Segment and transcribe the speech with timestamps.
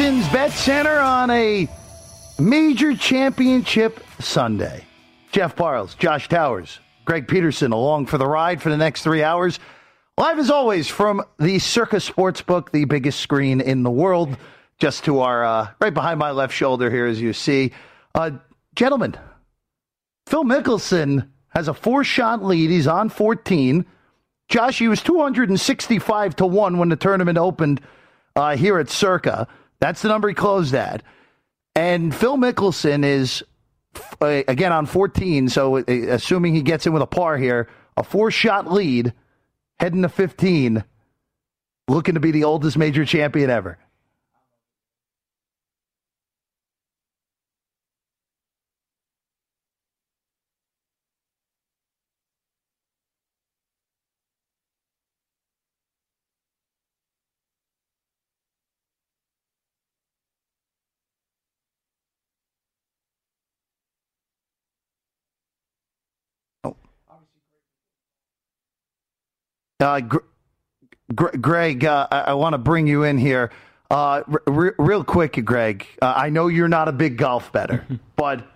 [0.00, 1.68] Is Bet Center on a
[2.38, 4.84] major championship Sunday.
[5.30, 9.60] Jeff Parles, Josh Towers, Greg Peterson along for the ride for the next three hours.
[10.16, 14.36] Live as always from the Circa Sportsbook, the biggest screen in the world,
[14.78, 17.70] just to our uh, right behind my left shoulder here, as you see.
[18.14, 18.32] Uh,
[18.74, 19.14] gentlemen,
[20.26, 22.70] Phil Mickelson has a four shot lead.
[22.70, 23.86] He's on 14.
[24.48, 27.80] Josh, he was 265 to 1 when the tournament opened
[28.34, 29.46] uh, here at Circa.
[29.84, 31.02] That's the number he closed at.
[31.74, 33.42] And Phil Mickelson is,
[34.18, 35.50] uh, again, on 14.
[35.50, 39.12] So, uh, assuming he gets in with a par here, a four shot lead,
[39.78, 40.84] heading to 15,
[41.86, 43.76] looking to be the oldest major champion ever.
[69.84, 70.18] Uh, Gr-
[71.14, 73.50] Gr- Greg, uh, I, I want to bring you in here.
[73.90, 75.86] Uh, real quick, Greg.
[76.00, 77.84] Uh, I know you're not a big golf better,
[78.16, 78.46] but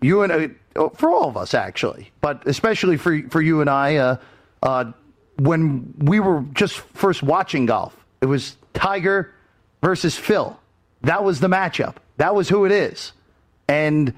[0.00, 3.96] you and uh, for all of us actually, but especially for for you and I,
[3.96, 4.16] uh,
[4.62, 4.92] uh,
[5.36, 9.34] when we were just first watching golf, it was Tiger
[9.82, 10.58] versus Phil.
[11.02, 11.96] That was the matchup.
[12.18, 13.12] That was who it is,
[13.66, 14.14] and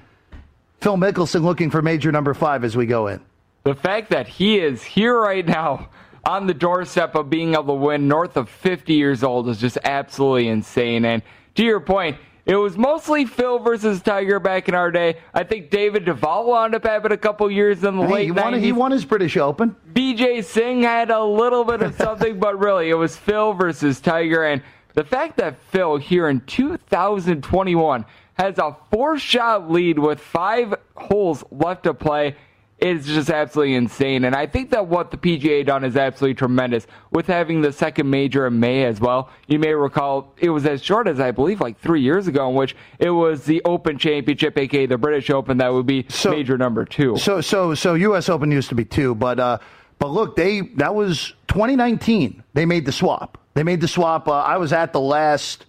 [0.79, 3.19] Phil Mickelson looking for major number five as we go in.
[3.63, 5.89] The fact that he is here right now
[6.25, 9.77] on the doorstep of being able to win north of 50 years old is just
[9.83, 11.05] absolutely insane.
[11.05, 11.23] And
[11.55, 15.17] to your point, it was mostly Phil versus Tiger back in our day.
[15.33, 18.31] I think David Duval wound up having a couple years in the Hey, late he
[18.31, 18.61] won, 90s.
[18.61, 19.75] he won his British Open.
[19.93, 24.43] Vijay Singh had a little bit of something, but really it was Phil versus Tiger.
[24.43, 30.73] And the fact that Phil here in 2021 has a four shot lead with five
[30.95, 32.35] holes left to play
[32.81, 34.25] is just absolutely insane.
[34.25, 38.09] And I think that what the PGA done is absolutely tremendous with having the second
[38.09, 39.29] major in May as well.
[39.47, 42.55] You may recall it was as short as I believe like three years ago, in
[42.55, 46.83] which it was the Open Championship, aka the British Open, that would be major number
[46.83, 47.17] two.
[47.17, 48.29] So so so U.S.
[48.29, 49.59] Open used to be two, but uh,
[49.99, 52.43] but look, they that was 2019.
[52.53, 53.37] They made the swap.
[53.53, 54.27] They made the swap.
[54.27, 55.65] Uh, I was at the last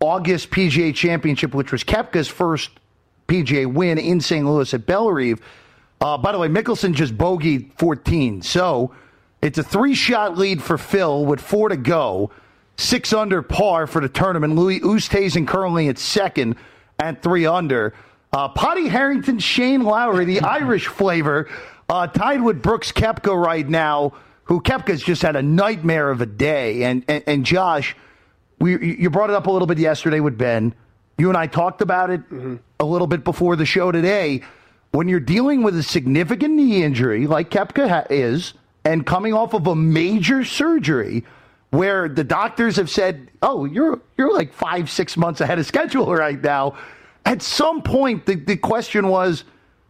[0.00, 2.70] August PGA Championship, which was Koepka's first
[3.28, 4.46] PGA win in St.
[4.46, 5.40] Louis at Bellerive.
[6.00, 8.94] Uh, by the way, Mickelson just bogeyed 14, so
[9.42, 12.30] it's a three-shot lead for Phil with four to go.
[12.76, 14.54] six under par for the tournament.
[14.54, 16.56] Louis Oosthuizen currently at second
[16.98, 17.94] at three under.
[18.32, 21.48] Uh, Paddy Harrington, Shane Lowry, the Irish flavor,
[21.88, 24.12] uh, tied with Brooks Koepka right now,
[24.44, 26.82] who Koepka's just had a nightmare of a day.
[26.82, 27.96] And, and, and Josh,
[28.58, 30.74] we, you brought it up a little bit yesterday with Ben.
[31.18, 32.56] You and I talked about it mm-hmm.
[32.78, 34.42] a little bit before the show today.
[34.92, 38.54] When you're dealing with a significant knee injury like Koepka ha- is,
[38.84, 41.24] and coming off of a major surgery
[41.70, 46.14] where the doctors have said, "Oh, you're you're like five six months ahead of schedule
[46.14, 46.76] right now."
[47.24, 49.44] At some point, the, the question was,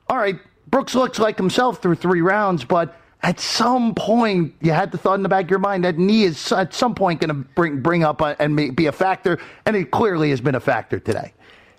[0.08, 0.38] "All right,
[0.68, 5.14] Brooks looks like himself through three rounds, but." At some point, you had the thought
[5.14, 7.80] in the back of your mind that knee is at some point going to bring
[7.80, 11.32] bring up a, and be a factor, and it clearly has been a factor today.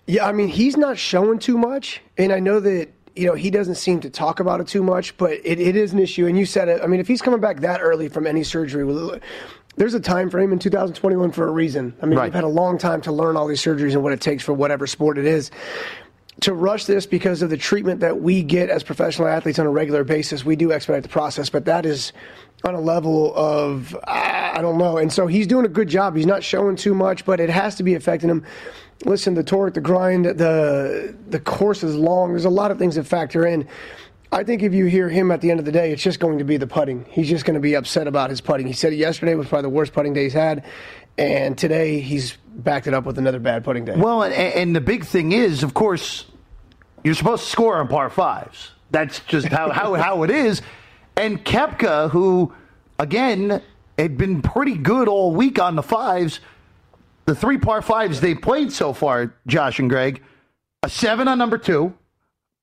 [0.08, 3.50] Yeah, I mean he's not showing too much, and I know that you know, he
[3.50, 6.28] doesn't seem to talk about it too much, but it, it is an issue.
[6.28, 6.82] And you said it.
[6.82, 9.20] I mean, if he's coming back that early from any surgery,
[9.76, 11.96] there's a time frame in 2021 for a reason.
[12.02, 12.26] I mean, right.
[12.26, 14.54] we've had a long time to learn all these surgeries and what it takes for
[14.54, 15.52] whatever sport it is.
[16.42, 19.72] To rush this because of the treatment that we get as professional athletes on a
[19.72, 22.14] regular basis, we do expedite the process, but that is
[22.64, 24.98] on a level of I don't know.
[24.98, 26.16] And so he's doing a good job.
[26.16, 28.46] He's not showing too much, but it has to be affecting him
[29.06, 32.32] listen, the torque, the grind, the the course is long.
[32.32, 33.68] There's a lot of things that factor in.
[34.30, 36.38] I think if you hear him at the end of the day, it's just going
[36.40, 37.06] to be the putting.
[37.06, 38.68] He's just going to be upset about his putting.
[38.68, 40.66] He said yesterday was probably the worst putting day he's had,
[41.18, 43.96] and today he's backed it up with another bad putting day.
[43.96, 46.26] Well, and, and the big thing is, of course,
[47.04, 48.72] you're supposed to score on par fives.
[48.92, 50.62] That's just how, how, how it is.
[51.16, 52.54] And Koepka, who,
[53.00, 53.62] again,
[53.98, 56.40] had been pretty good all week on the fives–
[57.28, 60.24] the three par fives they played so far, Josh and Greg,
[60.82, 61.94] a seven on number two,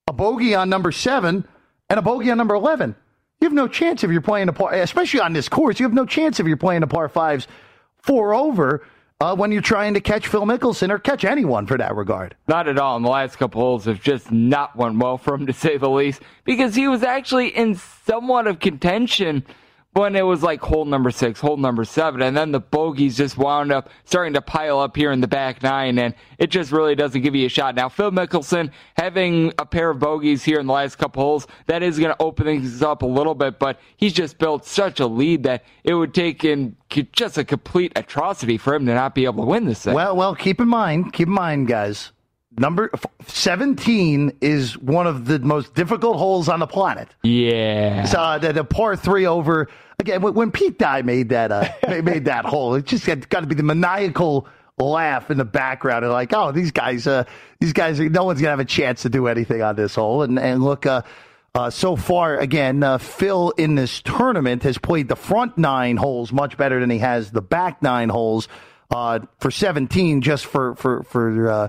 [0.09, 1.47] a bogey on number seven,
[1.91, 2.97] and a bogey on number 11.
[3.41, 5.93] You have no chance if you're playing a par, especially on this course, you have
[5.93, 7.47] no chance if you're playing a par fives
[8.05, 8.85] four over
[9.21, 12.37] uh, when you're trying to catch Phil Mickelson or catch anyone for that regard.
[12.47, 12.97] Not at all.
[12.97, 15.89] And the last couple holes have just not went well for him, to say the
[15.89, 19.45] least, because he was actually in somewhat of contention
[19.95, 23.39] when it was like hole number six, hole number seven, and then the bogeys just
[23.39, 26.97] wound up starting to pile up here in the back nine, and it just really
[26.97, 27.77] doesn't give you a shot.
[27.77, 31.83] Now, Phil Mickelson having a pair of bogeys here in the last couple holes, that
[31.83, 35.07] is going to open things up a little bit, but he's just built such a
[35.07, 36.77] lead that it would take in
[37.13, 39.95] just a complete atrocity for him to not be able to win this thing.
[39.95, 42.11] Well, well, keep in mind, keep in mind, guys.
[42.57, 42.91] Number
[43.27, 47.09] 17 is one of the most difficult holes on the planet.
[47.25, 48.05] Yeah.
[48.05, 49.69] So the, the par three over
[49.99, 51.69] again, when Pete Dye made that uh,
[52.03, 54.47] made that hole, it just got to be the maniacal
[54.79, 57.25] laugh in the background and like, oh, these guys, uh,
[57.61, 60.23] these guys, no one's gonna have a chance to do anything on this hole.
[60.23, 61.03] And and look, uh,
[61.55, 66.33] uh, so far again, uh, Phil in this tournament has played the front nine holes
[66.33, 68.49] much better than he has the back nine holes.
[68.91, 71.69] Uh, for 17, just for for for uh,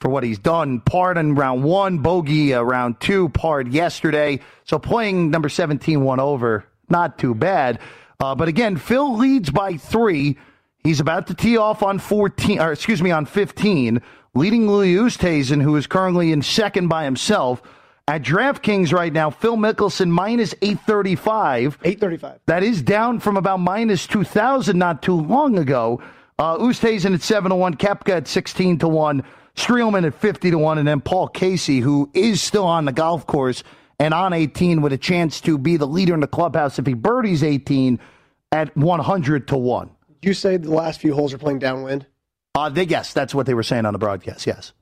[0.00, 0.80] for what he's done.
[0.80, 4.40] Part in round one, bogey uh, round two, part yesterday.
[4.64, 7.78] So playing number 17 one over not too bad.
[8.18, 10.38] Uh, but again, Phil leads by three.
[10.82, 14.00] He's about to tee off on 14, or excuse me, on 15,
[14.34, 17.62] leading Louis Oosthuizen, who is currently in second by himself.
[18.08, 21.78] At DraftKings right now, Phil Mickelson minus 835.
[21.82, 22.38] 835.
[22.46, 26.00] That is down from about minus 2,000 not too long ago.
[26.38, 29.24] Uh, Oosthuizen at 7 to 1, Koepka at 16 to 1,
[29.56, 33.26] Streelman at 50 to 1, and then Paul Casey, who is still on the golf
[33.26, 33.64] course
[33.98, 36.94] and on 18 with a chance to be the leader in the clubhouse if he
[36.94, 37.98] birdies 18
[38.52, 39.90] at 100 to 1.
[40.20, 42.06] Did you say the last few holes are playing downwind?
[42.54, 44.72] Uh, they, yes, that's what they were saying on the broadcast, yes.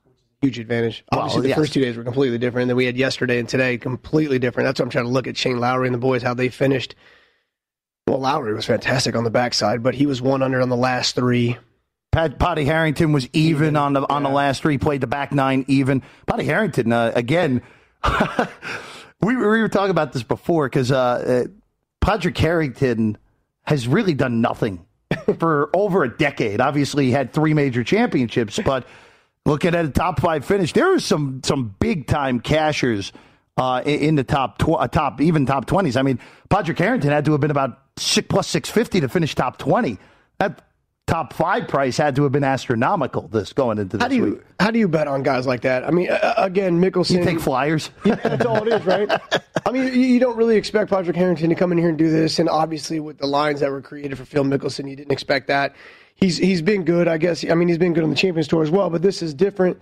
[0.41, 1.03] Huge advantage.
[1.11, 1.57] Obviously, well, the yes.
[1.57, 4.67] first two days were completely different than we had yesterday and today, completely different.
[4.67, 6.95] That's what I'm trying to look at Shane Lowry and the boys, how they finished.
[8.07, 11.15] Well, Lowry was fantastic on the backside, but he was one under on the last
[11.15, 11.57] three.
[12.11, 14.77] Pat Paddy Harrington was even, even on the on the last three.
[14.77, 16.01] Played the back nine even.
[16.27, 17.61] Paddy Harrington uh, again.
[19.21, 21.43] we, we were talking about this before because uh, uh,
[22.01, 23.17] Padraig Harrington
[23.63, 24.85] has really done nothing
[25.39, 26.61] for over a decade.
[26.61, 28.85] Obviously, he had three major championships, but
[29.45, 33.11] looking at a top five finish, there are some some big time cashers
[33.57, 35.97] uh, in the top tw- uh, top even top twenties.
[35.97, 36.19] I mean,
[36.49, 39.97] Padraig Harrington had to have been about six plus six fifty to finish top twenty.
[40.39, 40.61] That
[41.07, 43.27] top five price had to have been astronomical.
[43.27, 44.41] This going into this how do you week.
[44.59, 45.85] how do you bet on guys like that?
[45.85, 47.19] I mean, uh, again, Mickelson.
[47.19, 47.91] You take flyers.
[48.05, 49.09] yeah, that's all it is, right?
[49.65, 52.09] I mean, you, you, don't really expect Padraig Harrington to come in here and do
[52.09, 55.47] this, and obviously with the lines that were created for Phil Mickelson, you didn't expect
[55.47, 55.75] that.
[56.15, 57.43] He's he's been good, I guess.
[57.49, 59.79] I mean, he's been good on the Champions Tour as well, but this is different.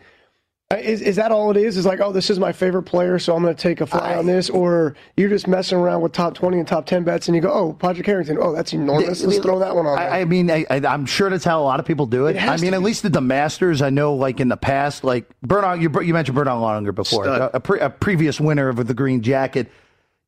[0.74, 1.78] Uh, is, is that all it is?
[1.78, 4.14] Is like, oh, this is my favorite player, so I'm going to take a fly
[4.14, 4.50] I, on this?
[4.50, 7.52] Or you're just messing around with top 20 and top 10 bets and you go,
[7.52, 9.24] oh, Padraig Harrington, oh, that's enormous.
[9.24, 10.00] Let's throw that one on.
[10.00, 12.36] I, I mean, I, am sure that's how a lot of people do it.
[12.36, 15.30] it I mean, at least at the Masters, I know, like in the past, like
[15.42, 18.94] Bernard, you, you mentioned Bernard Langer before, a, a, pre, a previous winner of the
[18.94, 19.72] green jacket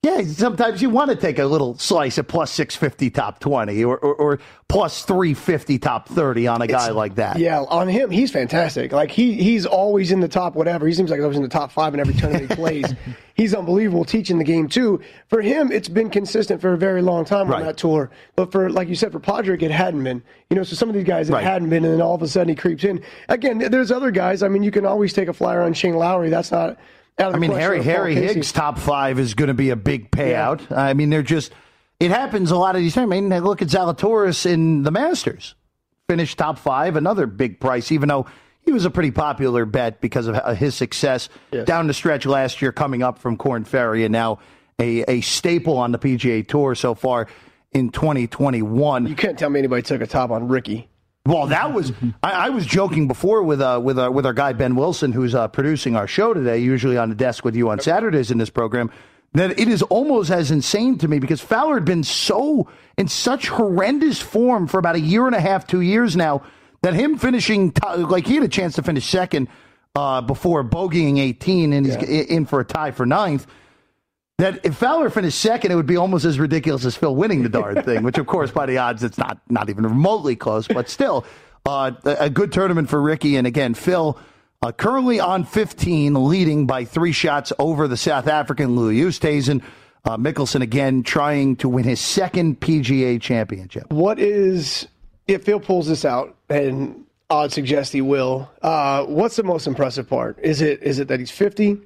[0.06, 3.98] yeah, sometimes you want to take a little slice at plus 650 top 20 or,
[3.98, 7.40] or, or plus 350 top 30 on a guy it's, like that.
[7.40, 8.92] Yeah, on him, he's fantastic.
[8.92, 10.86] Like, he he's always in the top whatever.
[10.86, 12.94] He seems like he's was in the top five in every tournament he plays.
[13.34, 15.02] he's unbelievable teaching the game, too.
[15.28, 17.62] For him, it's been consistent for a very long time right.
[17.62, 18.12] on that tour.
[18.36, 20.22] But for, like you said, for Padraig, it hadn't been.
[20.52, 21.44] You know, so some of these guys, it right.
[21.44, 23.04] hadn't been, and then all of a sudden he creeps in.
[23.28, 24.44] Again, there's other guys.
[24.44, 26.30] I mean, you can always take a flyer on Shane Lowry.
[26.30, 26.78] That's not
[27.18, 30.70] I mean, Harry Harry Higgs top five is going to be a big payout.
[30.70, 30.82] Yeah.
[30.82, 31.52] I mean, they're just
[32.00, 33.12] it happens a lot of these times.
[33.12, 35.56] I mean, look at Zalatoris in the Masters,
[36.10, 38.26] finished top five, another big price, even though
[38.62, 41.66] he was a pretty popular bet because of his success yes.
[41.66, 44.40] down the stretch last year, coming up from Korn Ferry, and now
[44.80, 47.28] a, a staple on the PGA Tour so far
[47.72, 49.08] in 2021.
[49.08, 50.90] You can't tell me anybody took a top on Rickie.
[51.26, 51.92] Well, that was
[52.22, 55.34] I, I, was joking before with uh, with uh, with our guy Ben Wilson, who's
[55.34, 58.52] uh, producing our show today, usually on the desk with you on Saturdays in this
[58.52, 58.92] program.
[59.34, 63.50] That it is almost as insane to me because Fowler had been so in such
[63.50, 66.44] horrendous form for about a year and a half, two years now,
[66.84, 69.50] that him finishing t- like he had a chance to finish second
[69.96, 72.00] uh, before bogeying 18 and yeah.
[72.00, 73.48] he's in for a tie for ninth
[74.38, 77.50] that if Fowler finished second, it would be almost as ridiculous as Phil winning the
[77.50, 80.90] darn thing, which of course by the odds it's not not even remotely close, but
[80.90, 81.26] still
[81.66, 83.38] uh, a good tournament for Rickie.
[83.38, 84.20] And again, Phil
[84.62, 89.62] uh, currently on 15, leading by three shots over the South African Louis Oosthuizen.
[90.04, 93.92] Uh, Mickelson again trying to win his second PGA championship.
[93.92, 94.88] What is
[95.28, 98.52] if Phil pulls this out and odds suggest he will?
[98.62, 100.38] Uh, what's the most impressive part?
[100.44, 101.80] Is it is it that he's 50?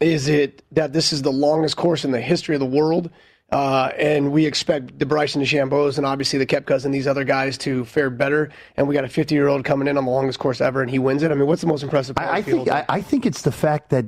[0.00, 3.10] Is it that this is the longest course in the history of the world?
[3.52, 7.58] Uh, and we expect the Bryson DeChambeaus and obviously the Koepkas and these other guys
[7.58, 8.50] to fare better.
[8.76, 10.90] And we got a 50 year old coming in on the longest course ever, and
[10.90, 11.32] he wins it.
[11.32, 12.16] I mean, what's the most impressive?
[12.16, 14.06] I, I think I, I, think it's the fact that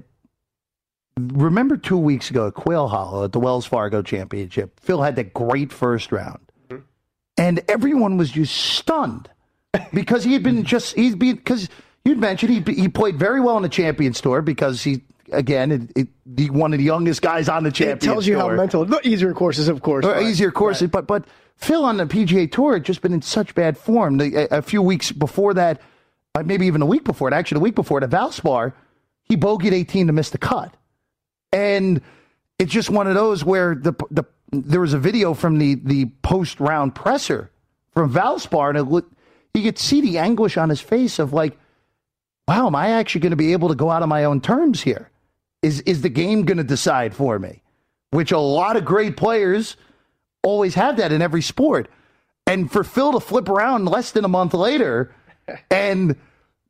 [1.19, 5.35] remember two weeks ago at Quail Hollow at the Wells Fargo Championship, Phil had that
[5.35, 6.83] great first round, mm-hmm.
[7.37, 9.29] and everyone was just stunned
[9.93, 11.69] because he had been just he's been because
[12.05, 15.93] you'd mentioned he he played very well in the Champions Tour because he again, it,
[15.97, 17.97] it, the, one of the youngest guys on the champion.
[17.97, 18.51] It tells you tour.
[18.51, 18.85] how mental.
[18.85, 20.05] The easier courses, of course.
[20.05, 20.27] Right.
[20.27, 20.91] Easier courses, right.
[20.91, 21.25] but but
[21.57, 24.19] Phil on the PGA Tour had just been in such bad form.
[24.19, 25.81] The, a, a, few weeks before that,
[26.35, 28.73] uh, maybe even a week before it, actually a week before it, at Valspar,
[29.25, 30.75] he bogeyed 18 to miss the cut,
[31.53, 32.01] and
[32.59, 36.07] it's just one of those where the the there was a video from the the
[36.23, 37.51] post round presser
[37.93, 39.13] from Valspar, and it looked,
[39.55, 41.59] you could see the anguish on his face of like,
[42.49, 44.83] wow, am I actually going to be able to go out on my own terms
[44.83, 45.11] here?
[45.63, 47.63] Is is the game going to decide for me?
[48.11, 49.77] Which a lot of great players
[50.43, 51.89] always have that in every sport.
[52.47, 55.15] And for Phil to flip around less than a month later
[55.71, 56.17] and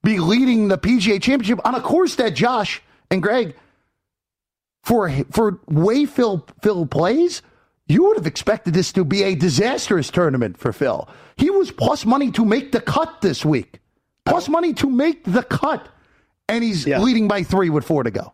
[0.04, 3.56] be leading the PGA Championship on a course that Josh and Greg
[4.82, 7.42] for for way Phil Phil plays,
[7.86, 11.08] you would have expected this to be a disastrous tournament for Phil.
[11.36, 13.80] He was plus money to make the cut this week.
[14.24, 15.88] Plus money to make the cut.
[16.48, 17.00] And he's yeah.
[17.00, 18.32] leading by three with four to go.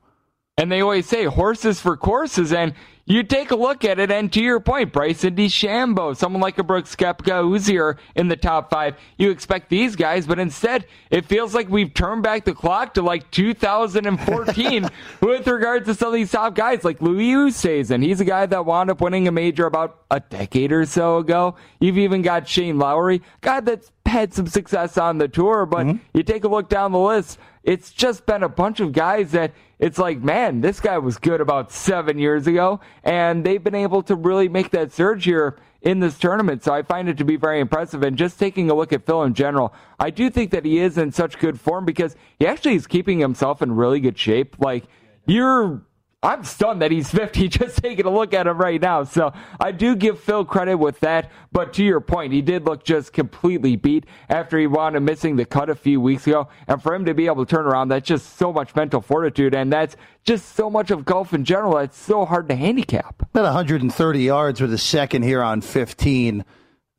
[0.59, 2.53] And they always say horses for courses.
[2.53, 2.75] And
[3.09, 6.63] you take a look at it, and to your point, Bryson DeChambeau, someone like a
[6.63, 11.25] Brooks Koepka, who's here in the top five, you expect these guys, but instead, it
[11.25, 14.91] feels like we've turned back the clock to like 2014
[15.23, 18.05] with regards to some of these top guys, like Louis Oosthuizen.
[18.05, 21.57] He's a guy that wound up winning a major about a decade or so ago.
[21.81, 25.97] You've even got Shane Lowry, guy that's had some success on the tour, but mm-hmm.
[26.13, 29.53] you take a look down the list, it's just been a bunch of guys that
[29.79, 34.03] it's like, man, this guy was good about seven years ago, and they've been able
[34.03, 36.65] to really make that surge here in this tournament.
[36.65, 38.03] So I find it to be very impressive.
[38.03, 40.99] And just taking a look at Phil in general, I do think that he is
[40.99, 44.57] in such good form because he actually is keeping himself in really good shape.
[44.59, 44.85] Like,
[45.27, 45.83] you're
[46.21, 49.05] I'm stunned that he's 50 just taking a look at him right now.
[49.05, 51.31] So I do give Phil credit with that.
[51.53, 55.37] But to your point, he did look just completely beat after he wound up missing
[55.37, 56.49] the cut a few weeks ago.
[56.67, 59.55] And for him to be able to turn around, that's just so much mental fortitude.
[59.55, 61.79] And that's just so much of golf in general.
[61.79, 63.23] It's so hard to handicap.
[63.23, 66.45] About 130 yards with a second here on 15.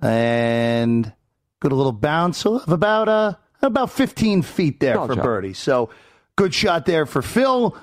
[0.01, 1.13] And
[1.59, 5.53] good a little bounce of about, uh, about 15 feet there for birdie.
[5.53, 5.89] So
[6.38, 7.75] good shot there for Phil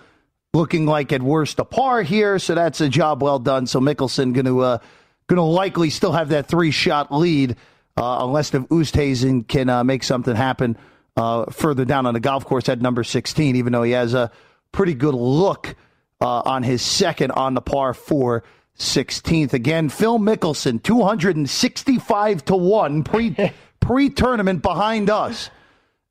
[0.57, 3.67] looking like at worst a par here, so that's a job well done.
[3.67, 4.79] So Mickelson going to uh,
[5.27, 7.57] going to likely still have that three shot lead
[7.97, 10.77] uh, unless the Oosthuizen can uh, make something happen
[11.17, 14.31] uh, further down on the golf course at number 16, even though he has a
[14.73, 15.77] pretty good look
[16.21, 18.43] uh, on his second on the par four
[18.79, 19.53] 16th.
[19.53, 23.37] Again, Phil Mickelson, 265 to 1 pre
[23.81, 25.51] pre tournament behind us.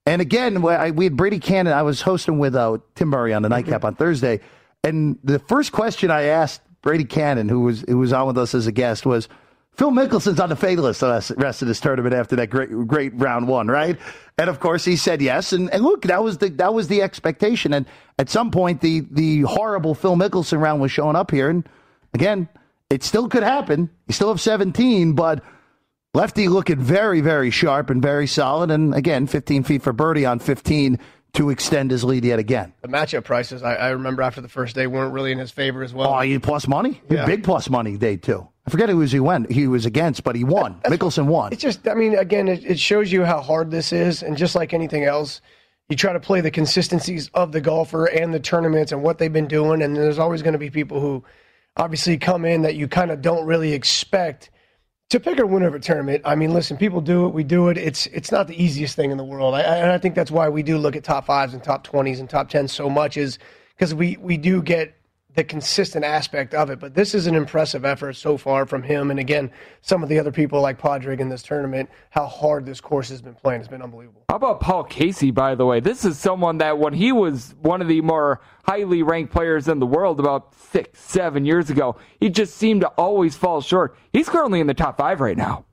[0.06, 1.74] And again, we had Brady Kannon.
[1.74, 4.40] I was hosting with uh, Tim Murray on the nightcap on Thursday.
[4.84, 8.54] And the first question I asked Brady Kannon, who was who was on with us
[8.54, 9.28] as a guest, was
[9.74, 13.14] Phil Mickelson's on the fade list the rest of this tournament after that great great
[13.16, 13.98] round one, right?
[14.38, 15.54] And of course he said yes.
[15.54, 17.74] And, and look, that was the that was the expectation.
[17.74, 17.88] And
[18.20, 21.50] at some point the the horrible Phil Mickelson round was showing up here.
[21.50, 21.68] And
[22.14, 22.48] again,
[22.92, 23.90] it still could happen.
[24.08, 25.44] You still have 17, but
[26.16, 28.72] lefty looking very, very sharp and very solid.
[28.72, 30.98] And again, 15 feet for birdie on 15
[31.34, 32.74] to extend his lead yet again.
[32.82, 35.84] The matchup prices, I, I, remember after the first day, weren't really in his favor
[35.84, 36.14] as well.
[36.14, 37.02] Oh, he plus money?
[37.10, 37.26] Yeah.
[37.26, 38.48] Big plus money day two.
[38.66, 39.52] I forget who was he went.
[39.52, 40.80] He was against, but he won.
[40.82, 41.52] That's, Mickelson won.
[41.52, 44.56] It's just, I mean, again, it, it shows you how hard this is, and just
[44.56, 45.42] like anything else,
[45.90, 49.32] you try to play the consistencies of the golfer and the tournaments and what they've
[49.32, 51.24] been doing, and there's always going to be people who
[51.78, 54.50] obviously come in that you kind of don't really expect
[55.10, 56.24] to pick a winner of a tournament.
[56.26, 57.34] I mean, listen, people do it.
[57.34, 57.78] We do it.
[57.78, 60.50] It's it's not the easiest thing in the world, I, and I think that's why
[60.50, 63.38] we do look at top fives and top twenties and top tens so much, is
[63.78, 64.96] because we we do get
[65.36, 66.80] the consistent aspect of it.
[66.80, 69.12] But this is an impressive effort so far from him.
[69.12, 69.52] And again,
[69.82, 73.22] some of the other people like Padraig in this tournament, how hard this course has
[73.22, 74.24] been playing has been unbelievable.
[74.30, 75.80] How about Paul Casey, by the way?
[75.80, 79.80] This is someone that when he was one of the more highly ranked players in
[79.80, 83.96] the world about six, seven years ago, he just seemed to always fall short.
[84.14, 85.66] He's currently in the top five right now.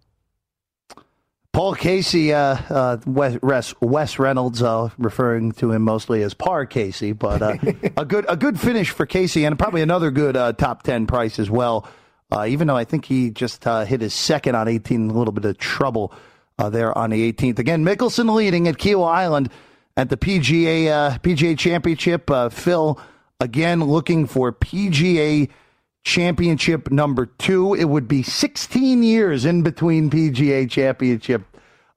[1.53, 7.13] Paul Casey, uh, uh, Wes, Wes Reynolds, uh, referring to him mostly as Par Casey,
[7.13, 7.57] but uh,
[7.97, 11.39] a good a good finish for Casey, and probably another good uh, top ten price
[11.39, 11.87] as well.
[12.31, 15.45] Uh, even though I think he just hit his second on 18, a little bit
[15.45, 16.15] of trouble
[16.57, 17.59] there on the 18th.
[17.59, 19.51] Again, Mickelson leading at Kiawah Island
[19.99, 22.31] at the PGA PGA Championship.
[22.51, 22.99] Phil
[23.39, 25.51] again looking for PGA
[26.05, 27.75] championship number two.
[27.75, 31.43] It would be 16 years in between PGA championship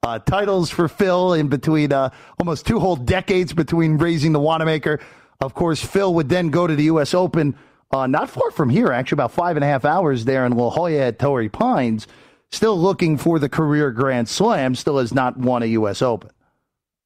[0.03, 4.99] uh, titles for Phil, in between uh, almost two whole decades between raising the Wanamaker.
[5.41, 7.13] Of course, Phil would then go to the U.S.
[7.13, 7.55] Open,
[7.91, 10.69] uh, not far from here, actually, about five and a half hours there in La
[10.69, 12.07] Jolla at Torrey Pines.
[12.51, 16.01] Still looking for the career Grand Slam, still has not won a U.S.
[16.01, 16.29] Open.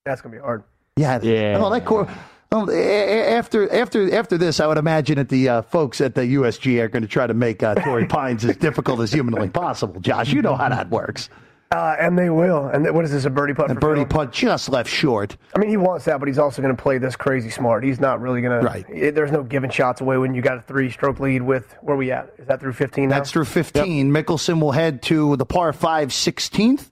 [0.05, 0.63] That's going to be hard.
[0.97, 1.19] Yeah.
[1.21, 1.57] Yeah.
[1.59, 2.09] Oh, that core.
[2.51, 6.81] Well, after after after this, I would imagine that the uh, folks at the USG
[6.81, 7.75] are going to try to make uh,
[8.09, 10.01] Pines as difficult as humanly possible.
[10.01, 11.29] Josh, you know how that works.
[11.71, 12.65] Uh, and they will.
[12.67, 13.25] And what is this?
[13.25, 13.69] A birdie putt?
[13.69, 14.07] A birdie Phil?
[14.07, 15.37] putt just left short.
[15.55, 17.83] I mean, he wants that, but he's also going to play this crazy smart.
[17.83, 18.65] He's not really going to.
[18.65, 19.13] Right.
[19.13, 22.33] There's no giving shots away when you got a three-stroke lead with where we at?
[22.39, 23.09] Is that through 15?
[23.09, 23.17] Now?
[23.17, 24.11] That's through 15.
[24.11, 24.25] Yep.
[24.25, 26.89] Mickelson will head to the par five 16th.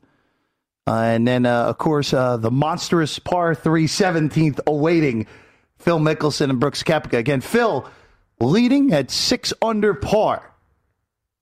[0.85, 5.25] Uh, and then, uh, of course, uh, the monstrous par three 17th awaiting
[5.79, 7.17] Phil Mickelson and Brooks Koepka.
[7.17, 7.89] Again, Phil
[8.39, 10.53] leading at six under par.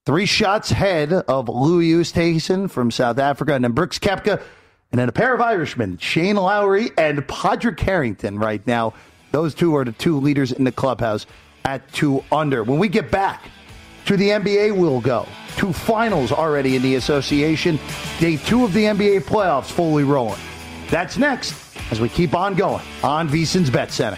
[0.06, 4.42] Three shots ahead of Louis Oosthuizen from South Africa, and then Brooks Koepka,
[4.92, 8.94] and then a pair of Irishmen, Shane Lowry and Padraig Harrington right now.
[9.32, 11.26] Those two are the two leaders in the clubhouse
[11.66, 12.64] at two under.
[12.64, 13.50] When we get back
[14.06, 15.28] to the NBA, we'll go.
[15.58, 17.80] Two finals already in the association.
[18.20, 20.40] Day two of the NBA playoffs fully rolling.
[20.90, 24.18] That's next as we keep on going on VSIN's Bet Center.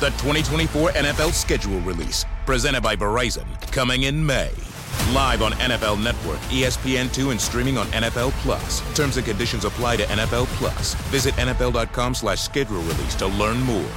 [0.00, 4.52] The 2024 NFL schedule release, presented by Verizon, coming in May.
[5.12, 8.80] Live on NFL Network, ESPN2, and streaming on NFL Plus.
[8.94, 10.94] Terms and conditions apply to NFL Plus.
[11.10, 13.90] Visit NFL.com slash schedule release to learn more.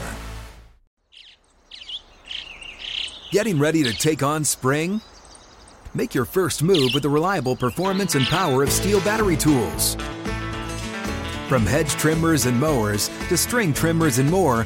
[3.29, 5.01] Getting ready to take on spring?
[5.93, 9.93] Make your first move with the reliable performance and power of STIHL battery tools.
[11.47, 14.65] From hedge trimmers and mowers to string trimmers and more,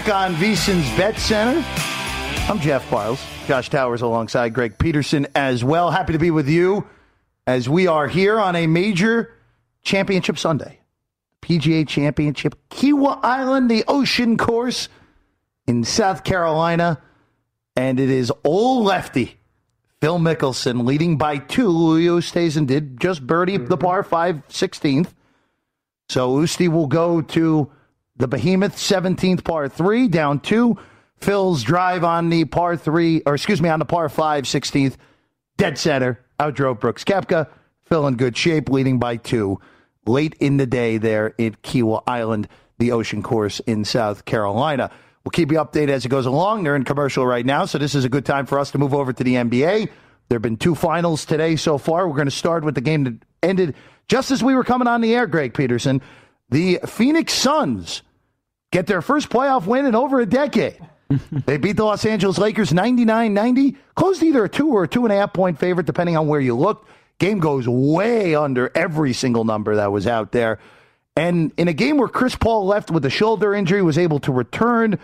[0.00, 1.62] Back on VSIN's Bet Center.
[2.48, 5.90] I'm Jeff Parles, Josh Towers alongside Greg Peterson as well.
[5.90, 6.86] Happy to be with you
[7.46, 9.34] as we are here on a major
[9.82, 10.80] championship Sunday.
[11.42, 14.88] PGA Championship, Kiawah Island, the ocean course
[15.66, 17.02] in South Carolina.
[17.76, 19.38] And it is old lefty
[20.00, 21.68] Phil Mickelson leading by two.
[21.68, 25.08] Louis Oosthuizen did just birdie the par 5 16th.
[26.08, 27.70] So Usti will go to
[28.20, 30.76] the Behemoth 17th par 3 down 2.
[31.16, 34.96] Phil's drive on the par 3 or excuse me on the par 5 16th
[35.56, 37.48] dead center outdrove Brooks Koepka.
[37.84, 39.58] Phil in good shape leading by 2
[40.06, 44.90] late in the day there at Kiawah Island, the ocean course in South Carolina.
[45.24, 46.64] We'll keep you updated as it goes along.
[46.64, 48.94] They're in commercial right now, so this is a good time for us to move
[48.94, 49.88] over to the NBA.
[50.28, 52.08] There have been two finals today so far.
[52.08, 53.74] We're going to start with the game that ended
[54.08, 56.00] just as we were coming on the air, Greg Peterson.
[56.48, 58.02] The Phoenix Suns
[58.70, 60.78] get their first playoff win in over a decade.
[61.32, 65.04] they beat the Los Angeles Lakers 99 90, closed either a two or a two
[65.04, 66.88] and a half point favorite, depending on where you looked.
[67.18, 70.58] Game goes way under every single number that was out there.
[71.16, 74.32] And in a game where Chris Paul left with a shoulder injury, was able to
[74.32, 74.98] return,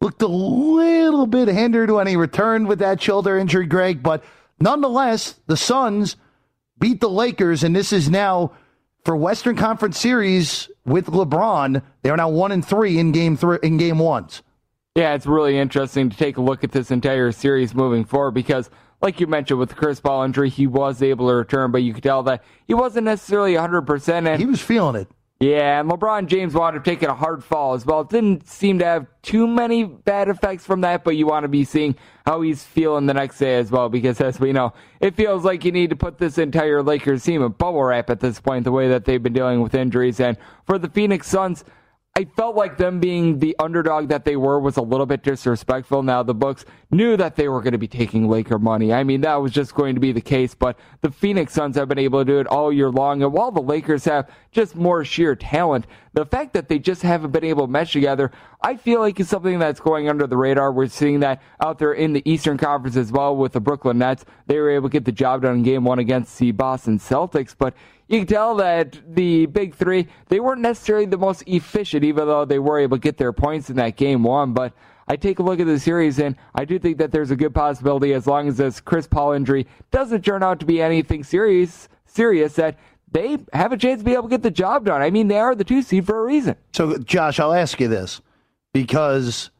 [0.00, 4.02] looked a little bit hindered when he returned with that shoulder injury, Greg.
[4.02, 4.24] But
[4.58, 6.16] nonetheless, the Suns
[6.78, 8.52] beat the Lakers, and this is now
[9.04, 11.82] for Western Conference Series with LeBron.
[12.02, 14.42] They are now one and three in game three in game ones.
[14.94, 18.68] Yeah, it's really interesting to take a look at this entire series moving forward because
[19.00, 21.94] like you mentioned with the Chris Paul injury, he was able to return, but you
[21.94, 24.28] could tell that he wasn't necessarily 100%.
[24.28, 25.08] And he was feeling it.
[25.42, 28.02] Yeah, and LeBron James wound up taking a hard fall as well.
[28.02, 31.48] It didn't seem to have too many bad effects from that, but you want to
[31.48, 35.16] be seeing how he's feeling the next day as well, because as we know, it
[35.16, 38.38] feels like you need to put this entire Lakers team in bubble wrap at this
[38.38, 40.20] point, the way that they've been dealing with injuries.
[40.20, 41.64] And for the Phoenix Suns,
[42.20, 46.02] I felt like them being the underdog that they were was a little bit disrespectful.
[46.02, 48.92] Now, the books knew that they were going to be taking Laker money.
[48.92, 51.88] I mean, that was just going to be the case, but the Phoenix Suns have
[51.88, 53.22] been able to do it all year long.
[53.22, 57.30] And while the Lakers have just more sheer talent, the fact that they just haven't
[57.30, 60.72] been able to mesh together, I feel like is something that's going under the radar.
[60.72, 64.26] We're seeing that out there in the Eastern Conference as well with the Brooklyn Nets.
[64.46, 67.54] They were able to get the job done in game one against the Boston Celtics,
[67.58, 67.72] but
[68.10, 72.44] you can tell that the big three, they weren't necessarily the most efficient, even though
[72.44, 74.52] they were able to get their points in that game one.
[74.52, 74.72] But
[75.06, 77.54] I take a look at the series, and I do think that there's a good
[77.54, 81.88] possibility, as long as this Chris Paul injury doesn't turn out to be anything serious,
[82.04, 82.76] serious that
[83.12, 85.02] they have a chance to be able to get the job done.
[85.02, 86.56] I mean, they are the two seed for a reason.
[86.72, 88.20] So, Josh, I'll ask you this
[88.72, 89.50] because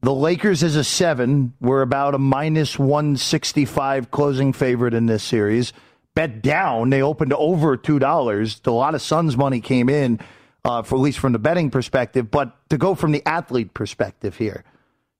[0.00, 5.72] the Lakers as a seven were about a minus 165 closing favorite in this series
[6.16, 6.90] bet down.
[6.90, 8.60] They opened over two dollars.
[8.64, 10.18] A lot of Suns money came in,
[10.64, 12.28] uh, for at least from the betting perspective.
[12.28, 14.64] But to go from the athlete perspective here,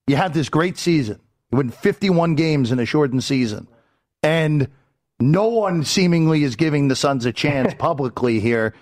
[0.09, 1.20] you had this great season.
[1.52, 3.68] You win 51 games in a shortened season,
[4.24, 4.68] and
[5.20, 8.74] no one seemingly is giving the Suns a chance publicly here.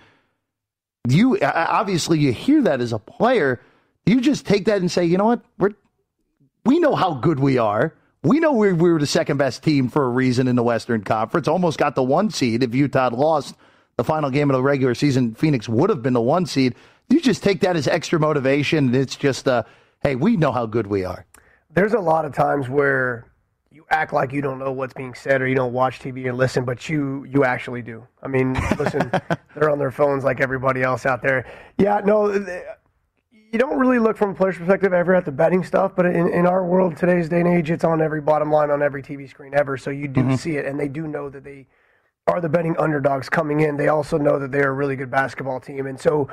[1.07, 3.61] You obviously you hear that as a player.
[4.07, 5.75] You just take that and say, you know what, we're
[6.65, 7.95] we know how good we are
[8.25, 11.05] we know we, we were the second best team for a reason in the Western
[11.05, 11.47] Conference.
[11.47, 12.63] Almost got the one seed.
[12.63, 13.55] If Utah had lost
[13.97, 16.75] the final game of the regular season, Phoenix would have been the one seed.
[17.11, 18.87] You just take that as extra motivation.
[18.87, 19.65] And It's just, uh,
[20.03, 21.27] hey, we know how good we are.
[21.71, 23.27] There's a lot of times where
[23.71, 26.39] you act like you don't know what's being said or you don't watch TV and
[26.39, 28.07] listen, but you you actually do.
[28.23, 29.11] I mean, listen,
[29.55, 31.45] they're on their phones like everybody else out there.
[31.77, 32.29] Yeah, no,
[33.55, 36.29] you don't really look from a player's perspective ever at the betting stuff, but in,
[36.29, 39.31] in our world today's day and age, it's on every bottom line on every TV
[39.31, 39.77] screen ever.
[39.77, 40.35] So you do mm-hmm.
[40.35, 41.69] see it, and they do know that they
[42.27, 43.77] are the betting underdogs coming in.
[43.77, 46.29] They also know that they're a really good basketball team, and so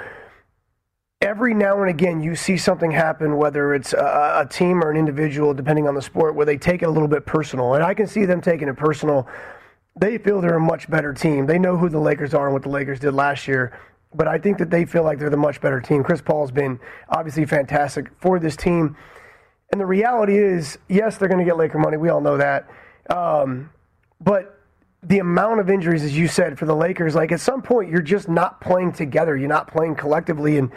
[1.21, 4.97] every now and again you see something happen, whether it's a, a team or an
[4.97, 7.93] individual, depending on the sport, where they take it a little bit personal, and I
[7.93, 9.27] can see them taking it personal.
[9.95, 11.45] They feel they're a much better team.
[11.45, 13.77] They know who the Lakers are and what the Lakers did last year
[14.13, 16.03] but I think that they feel like they're the much better team.
[16.03, 18.97] Chris Paul's been obviously fantastic for this team.
[19.71, 21.97] And the reality is, yes, they're going to get Laker money.
[21.97, 22.67] We all know that.
[23.09, 23.69] Um,
[24.19, 24.59] but
[25.03, 28.01] the amount of injuries, as you said, for the Lakers, like at some point, you're
[28.01, 29.35] just not playing together.
[29.37, 30.71] You're not playing collectively, and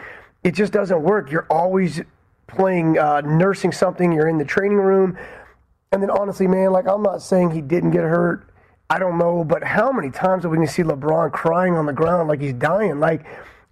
[0.44, 1.30] it just doesn't work.
[1.30, 2.00] You're always
[2.46, 4.12] playing, uh, nursing something.
[4.12, 5.18] You're in the training room.
[5.92, 8.48] And then, honestly, man, like I'm not saying he didn't get hurt.
[8.90, 11.86] I don't know, but how many times are we going to see LeBron crying on
[11.86, 13.00] the ground like he's dying?
[13.00, 13.24] Like,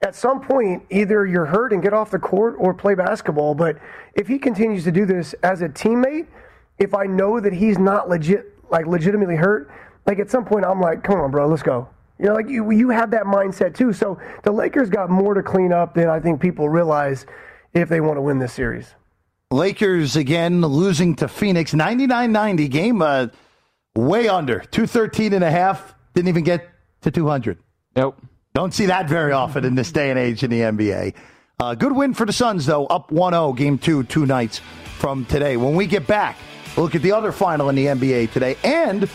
[0.02, 3.54] at some point, either you're hurt and get off the court or play basketball.
[3.54, 3.78] But
[4.14, 6.26] if he continues to do this as a teammate,
[6.78, 9.70] if I know that he's not legit, like legitimately hurt,
[10.06, 11.88] like at some point I'm like, come on, bro, let's go.
[12.18, 13.92] You know, like you, you have that mindset too.
[13.92, 17.26] So the Lakers got more to clean up than I think people realize
[17.72, 18.94] if they want to win this series.
[19.50, 23.28] Lakers again losing to Phoenix 99-90 game uh,
[23.94, 26.68] way under 213 and a half didn't even get
[27.02, 27.58] to 200.
[27.96, 28.20] Nope.
[28.54, 31.14] Don't see that very often in this day and age in the NBA.
[31.58, 34.60] Uh, good win for the Suns though, up 1-0 game 2 two nights
[34.98, 35.56] from today.
[35.56, 36.36] When we get back,
[36.76, 39.08] we'll look at the other final in the NBA today and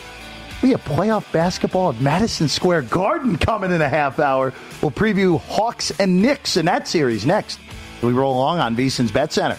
[0.63, 4.53] we have playoff basketball at Madison Square Garden coming in a half hour.
[4.81, 7.59] We'll preview Hawks and Knicks in that series next.
[8.01, 9.57] We roll along on VSiN's Bet Center.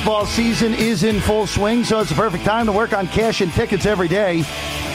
[0.00, 3.42] Baseball season is in full swing, so it's the perfect time to work on cash
[3.42, 4.38] and tickets every day.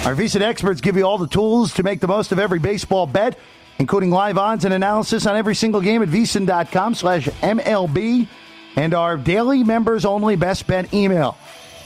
[0.03, 3.05] Our VSiN experts give you all the tools to make the most of every baseball
[3.05, 3.37] bet,
[3.77, 8.27] including live odds and analysis on every single game at VSiN.com slash MLB
[8.77, 11.37] and our daily members only best bet email.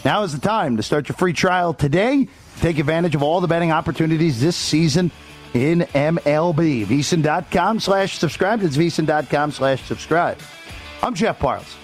[0.06, 2.30] Now is the time to start your free trial today.
[2.62, 5.12] Take advantage of all the betting opportunities this season
[5.54, 6.86] in MLB.
[6.86, 8.64] VSiN.com slash subscribe.
[8.64, 10.40] It's VSiN.com slash subscribe.
[11.04, 11.76] I'm Jeff Parles.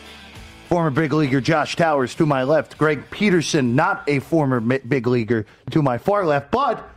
[0.68, 2.78] Former big leaguer Josh Towers to my left.
[2.78, 6.50] Greg Peterson, not a former big leaguer, to my far left.
[6.50, 6.88] But,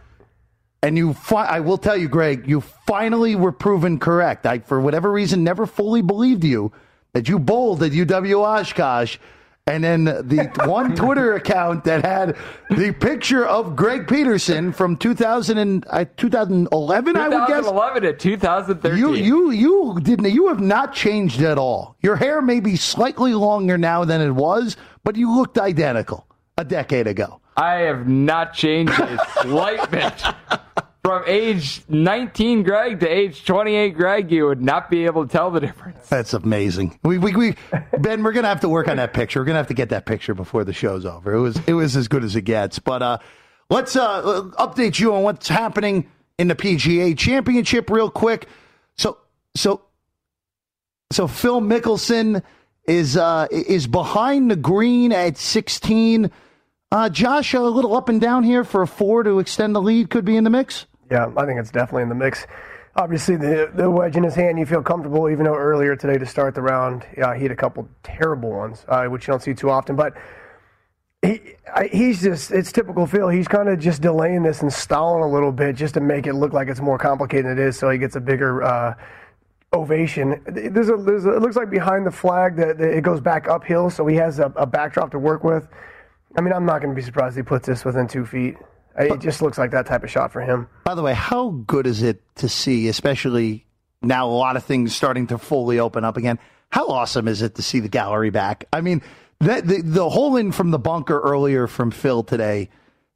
[0.82, 4.46] and you, fi- I will tell you, Greg, you finally were proven correct.
[4.46, 6.72] I, for whatever reason, never fully believed you
[7.12, 9.18] that you bowled at UW Oshkosh
[9.68, 12.36] and then the one Twitter account that had
[12.70, 17.66] the picture of Greg Peterson from 2000 and, uh, 2011, I would guess.
[17.66, 18.98] 2011 to 2013.
[18.98, 21.96] You you you didn't you have not changed at all.
[22.00, 26.26] Your hair may be slightly longer now than it was, but you looked identical
[26.56, 27.40] a decade ago.
[27.56, 30.22] I have not changed a slight bit.
[31.04, 35.50] From age 19, Greg, to age 28, Greg, you would not be able to tell
[35.50, 36.06] the difference.
[36.08, 36.98] That's amazing.
[37.02, 37.54] We, we, we
[37.98, 39.40] Ben, we're gonna have to work on that picture.
[39.40, 41.32] We're gonna have to get that picture before the show's over.
[41.32, 42.78] It was it was as good as it gets.
[42.78, 43.18] But uh,
[43.70, 48.46] let's uh, update you on what's happening in the PGA Championship real quick.
[48.96, 49.18] So
[49.54, 49.82] so
[51.10, 52.42] so Phil Mickelson
[52.86, 56.30] is uh, is behind the green at 16.
[56.90, 60.08] Uh, Josh, a little up and down here for a four to extend the lead
[60.08, 60.86] could be in the mix.
[61.10, 62.46] Yeah, I think it's definitely in the mix.
[62.96, 65.28] Obviously, the the wedge in his hand, you feel comfortable.
[65.28, 68.86] Even though earlier today to start the round, yeah, he had a couple terrible ones,
[68.88, 69.96] uh, which you don't see too often.
[69.96, 70.14] But
[71.20, 73.28] he I, he's just it's typical Phil.
[73.28, 76.34] He's kind of just delaying this and stalling a little bit just to make it
[76.34, 78.62] look like it's more complicated than it is, so he gets a bigger.
[78.62, 78.94] Uh,
[79.74, 80.40] ovation.
[80.46, 83.90] There's a, there's a, it looks like behind the flag that, it goes back uphill,
[83.90, 85.68] so he has a, a backdrop to work with.
[86.36, 88.56] I mean, I'm not going to be surprised he puts this within two feet.
[88.98, 90.68] It just looks like that type of shot for him.
[90.84, 93.64] By the way, how good is it to see, especially
[94.02, 96.38] now a lot of things starting to fully open up again?
[96.70, 98.64] How awesome is it to see the gallery back?
[98.72, 99.02] I mean,
[99.40, 102.70] the, the, the hole in from the bunker earlier from Phil today,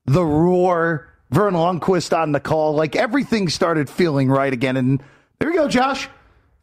[0.07, 4.77] the roar, Verne Lundquist on the call, like everything started feeling right again.
[4.77, 5.03] And
[5.39, 6.09] there we go, Josh.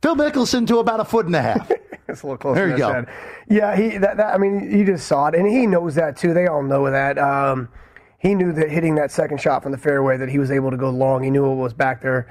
[0.01, 1.69] Phil Mickelson to about a foot and a half.
[2.09, 2.55] it's a little closer.
[2.55, 2.91] There you go.
[2.91, 3.07] Said.
[3.47, 3.97] Yeah, he.
[3.97, 6.33] That, that, I mean, he just saw it, and he knows that too.
[6.33, 7.17] They all know that.
[7.17, 7.69] Um,
[8.17, 10.77] he knew that hitting that second shot from the fairway, that he was able to
[10.77, 11.23] go long.
[11.23, 12.27] He knew what was back there,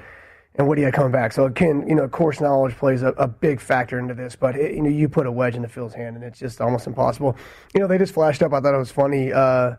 [0.55, 1.31] and what he had coming back.
[1.33, 4.35] So again, you know, course knowledge plays a, a big factor into this.
[4.35, 6.85] But it, you know, you put a wedge into Phil's hand, and it's just almost
[6.87, 7.35] impossible.
[7.73, 8.53] You know, they just flashed up.
[8.53, 9.33] I thought it was funny.
[9.33, 9.75] Uh,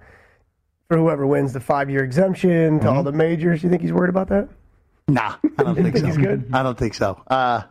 [0.89, 2.97] for whoever wins the five-year exemption to Mm-hmm.
[2.97, 4.49] all the majors, you think he's worried about that?
[5.07, 6.07] Nah, I don't think, think so.
[6.07, 6.51] he's good?
[6.53, 7.23] I don't think so.
[7.29, 7.63] Uh,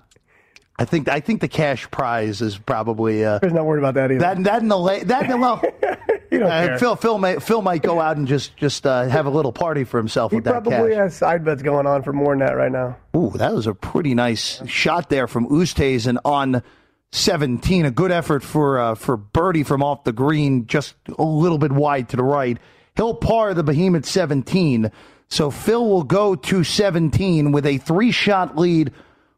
[0.80, 4.12] I think I think the cash prize is probably uh, He's not worried about that
[4.12, 4.20] either.
[4.22, 5.62] that that in the la- that well.
[6.32, 6.80] you don't Uh, care.
[6.80, 9.84] Phil Phil might Phil might go out and just just uh, have a little party
[9.84, 10.72] for himself he with that cash.
[10.72, 12.96] probably has side bets going on for more than that right now.
[13.16, 16.64] Ooh, that was a pretty nice shot there from Oosthuizen on
[17.12, 17.86] 17.
[17.86, 21.72] A good effort for uh, for Birdie from off the green, just a little bit
[21.74, 22.58] wide to the right.
[22.96, 24.92] He'll par the Behemoth 17.
[25.28, 28.92] So Phil will go to 17 with a three shot lead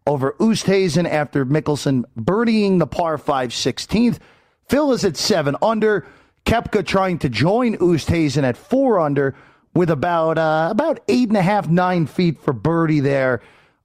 [0.08, 4.20] over Oosthuizen after Mickelson birdieing the par 5 16th.
[4.68, 6.06] Phil is at 7 under.
[6.46, 9.36] Koepka trying to join Oosthuizen at 4 under
[9.74, 13.42] with about uh, about eight and a half, nine feet for birdie there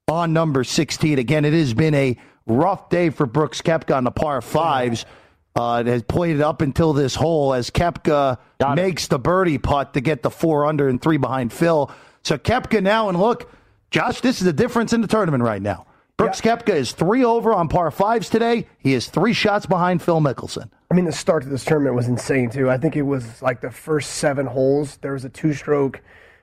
[0.09, 1.19] on number 16.
[1.19, 5.05] Again, it has been a rough day for Brooks Koepka on the par fives.
[5.55, 8.39] Uh, it has played it up until this hole as Koepka
[8.75, 11.91] makes the birdie putt to get the four under and three behind Phil.
[12.23, 13.51] So Koepka now, and look,
[13.91, 15.87] Josh, this is the difference in the tournament right now.
[16.17, 18.67] Brooks Koepka is three over on par fives today.
[18.79, 20.71] He is three shots behind Phil Mickelson.
[20.91, 22.71] I mean, the start to this tournament was insane too.
[22.71, 24.97] I think it was like the first seven holes.
[24.99, 26.01] There was a two-stroke.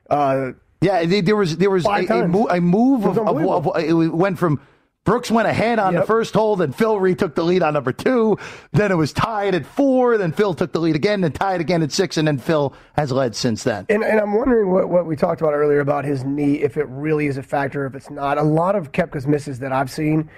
[0.08, 2.32] Uh, Yeah, there was there was a, a, times.
[2.32, 4.60] mo- a move of, of, of it went from
[5.04, 6.02] Brooks went ahead on Yep.
[6.02, 8.38] the first hole, then Phil retook the lead on number two.
[8.72, 10.16] Then it was tied at four.
[10.16, 13.12] Then Phil took the lead again, then tied again at six, and then Phil has
[13.12, 13.84] led since then.
[13.90, 16.86] And, and I'm wondering what, what we talked about earlier about his knee, if it
[16.88, 18.38] really is a factor, if it's not.
[18.38, 20.30] A lot of Koepka's misses that I've seen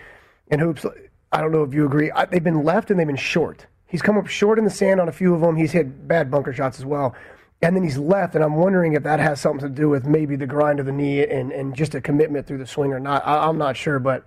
[0.48, 0.84] in hoops,
[1.30, 3.66] I don't know if you agree, I, they've been left and they've been short.
[3.86, 5.54] He's come up short in the sand on a few of them.
[5.54, 7.14] He's hit bad bunker shots as well.
[7.62, 10.34] And then he's left, and I'm wondering if that has something to do with maybe
[10.34, 13.24] the grind of the knee and, and just a commitment through the swing or not.
[13.24, 14.26] I, I'm not sure, but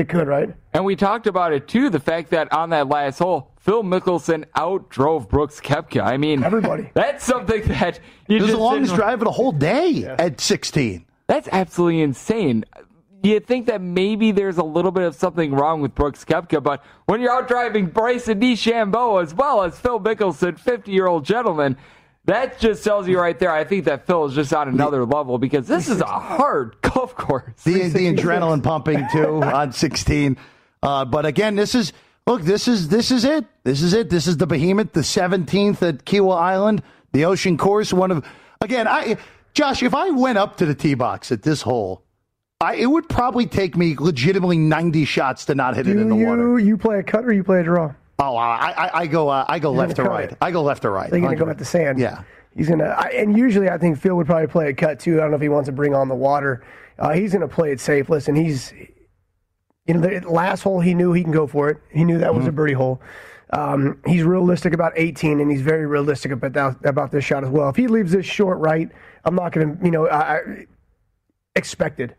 [0.00, 0.52] it could, right?
[0.72, 4.44] And we talked about it too, the fact that on that last hole, Phil Mickelson
[4.56, 6.02] outdrove Brooks Koepka.
[6.02, 6.90] I mean, everybody.
[6.94, 10.04] That's something that you It was just the longest didn't- drive of the whole day
[10.06, 11.04] at 16.
[11.28, 12.64] That's absolutely insane.
[13.22, 16.82] You think that maybe there's a little bit of something wrong with Brooks Koepka, but
[17.04, 21.76] when you're out driving Bryson DeChambeau as well as Phil Mickelson, 50 year old gentleman,
[22.24, 23.50] that just tells you right there.
[23.50, 27.14] I think that Phil is just on another level because this is a hard golf
[27.16, 27.62] course.
[27.64, 30.36] The, the adrenaline pumping too on 16.
[30.82, 31.92] Uh, but again, this is
[32.26, 32.42] look.
[32.42, 33.44] This is this is it.
[33.64, 34.10] This is it.
[34.10, 37.92] This is the behemoth, the 17th at Kiawah Island, the Ocean Course.
[37.92, 38.26] One of
[38.60, 39.16] again, I
[39.52, 42.02] Josh, if I went up to the tee box at this hole,
[42.60, 46.16] I, it would probably take me legitimately 90 shots to not hit it in the
[46.16, 46.58] you, water.
[46.58, 47.94] you play a cut or you play a draw?
[48.22, 50.30] Oh, I, I, I go uh, I go left to right.
[50.30, 50.38] it.
[50.40, 51.10] I go left to right.
[51.10, 51.98] They're going to go at the sand.
[51.98, 52.22] Yeah.
[52.54, 55.14] He's going to, and usually I think Phil would probably play a cut too.
[55.18, 56.64] I don't know if he wants to bring on the water.
[56.98, 58.08] Uh, he's going to play it safe.
[58.10, 58.72] Listen, he's,
[59.86, 61.78] you know, the last hole he knew he can go for it.
[61.90, 62.48] He knew that was Mm-hmm.
[62.48, 63.00] a birdie hole.
[63.52, 67.50] Um, he's realistic about 18, and he's very realistic about that, about this shot as
[67.50, 67.68] well.
[67.68, 68.88] If he leaves this short right,
[69.24, 70.66] I'm not going to, you know, I, I
[71.56, 72.14] expected.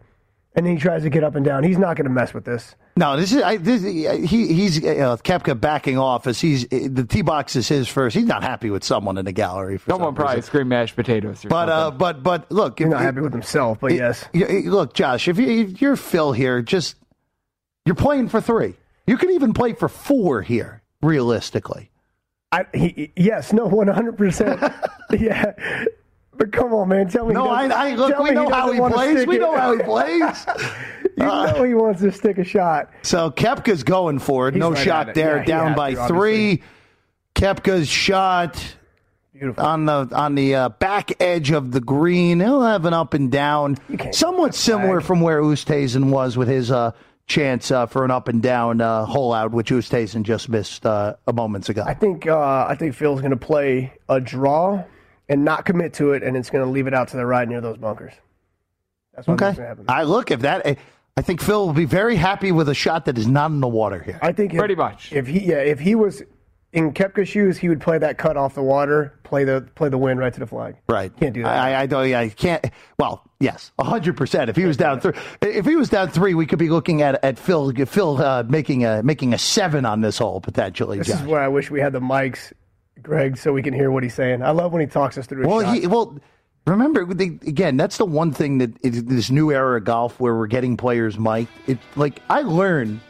[0.53, 1.63] And then he tries to get up and down.
[1.63, 2.75] He's not going to mess with this.
[2.97, 4.05] No, this is I, this, he.
[4.53, 8.15] He's uh, Koepka backing off as he's the tee box is his first.
[8.17, 9.77] He's not happy with someone in the gallery.
[9.77, 10.47] For Someone some probably reason.
[10.47, 11.45] screamed mashed potatoes.
[11.45, 11.97] Or But uh, something.
[11.99, 14.25] but but look, He's if- not happy with himself, but yes.
[14.33, 16.95] y- y- look, Josh, if, you, if you're Phil here, just
[17.85, 18.75] you're playing for three.
[19.07, 21.91] You can even play for four here, realistically.
[22.51, 24.61] I, he, yes, no, one hundred percent.
[25.17, 25.53] Yeah,
[26.41, 27.35] but come on, man, tell me.
[27.35, 28.17] No, I, I look.
[28.17, 29.27] We know how he plays.
[29.31, 30.47] We know how he plays.
[31.15, 32.89] you know he wants to stick a shot.
[33.03, 34.55] So Koepka's going for it.
[34.55, 35.37] He's no right shot there.
[35.37, 36.63] Yeah, down by to, three.
[37.35, 38.75] Koepka's shot
[39.33, 39.63] Beautiful.
[39.63, 42.39] on the on the uh, back edge of the green.
[42.39, 43.77] He'll have an up and down,
[44.11, 46.93] somewhat similar from where Oosthuizen was with his uh,
[47.27, 51.17] chance uh, for an up and down uh, hole out, which Oosthuizen just missed uh,
[51.27, 51.83] a moments ago.
[51.85, 54.83] I think uh, I think Phil's going to play a draw
[55.29, 57.47] and not commit to it, and it's going to leave it out to the right
[57.47, 58.13] near those bunkers.
[59.13, 59.85] That's what okay, going to happen.
[59.87, 60.77] I look if that.
[61.17, 63.67] I think Phil will be very happy with a shot that is not in the
[63.67, 64.17] water here.
[64.21, 65.11] I think if, Pretty much.
[65.11, 66.23] If he yeah, if he was
[66.73, 69.97] in Koepka's shoes, he would play that cut off the water, play the play the
[69.97, 70.77] wind right to the flag.
[70.87, 71.15] Right.
[71.17, 71.49] Can't do that.
[71.49, 72.13] I, I don't.
[72.13, 72.65] I can't.
[72.97, 74.49] Well, yes, hundred percent.
[74.49, 77.21] If he was down three, if he was down three, we could be looking at
[77.23, 80.99] at Phil Phil uh, making a making a seven on this hole potentially.
[80.99, 81.21] This Josh.
[81.21, 82.53] is where I wish we had the mics,
[83.03, 84.41] Greg, so we can hear what he's saying.
[84.43, 85.39] I love when he talks us through.
[85.43, 85.75] His well, shot.
[85.75, 86.17] he, well.
[86.67, 90.35] Remember, the, again, that's the one thing that is this new era of golf where
[90.35, 91.49] we're getting players mic'd.
[91.65, 93.01] It like I learn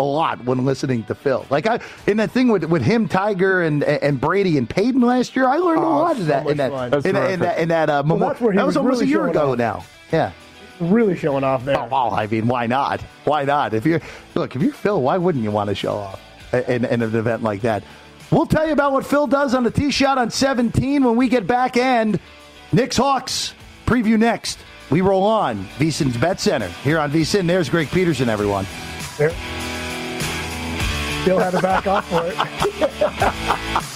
[0.00, 1.46] a lot when listening to Phil.
[1.48, 1.78] Like I
[2.08, 5.58] in that thing with with him, Tiger, and and Brady and Payton last year, I
[5.58, 6.92] learned a Oh, lot so of that much in that fun.
[6.94, 8.28] in, that- in that in that uh, memorial.
[8.30, 9.58] that's where he that was was almost really a year ago off.
[9.58, 9.84] now.
[10.12, 10.32] Yeah.
[10.80, 11.78] really showing off there.
[11.78, 13.00] Oh, well, I mean, why not?
[13.24, 13.72] Why not?
[13.72, 14.00] If you're
[14.34, 16.20] look, if you're Phil, why wouldn't you want to show off
[16.52, 17.84] in, in an event like that?
[18.30, 21.28] We'll tell you about what Phil does on the tee shot on 17 when we
[21.28, 21.76] get back.
[21.76, 22.18] And
[22.72, 23.54] Knicks Hawks
[23.86, 24.58] preview next.
[24.90, 27.46] We roll on VSIN's Bet Center here on VSIN.
[27.46, 28.66] There's Greg Peterson, everyone.
[29.18, 29.30] There.
[31.22, 33.92] Still had to back off for it.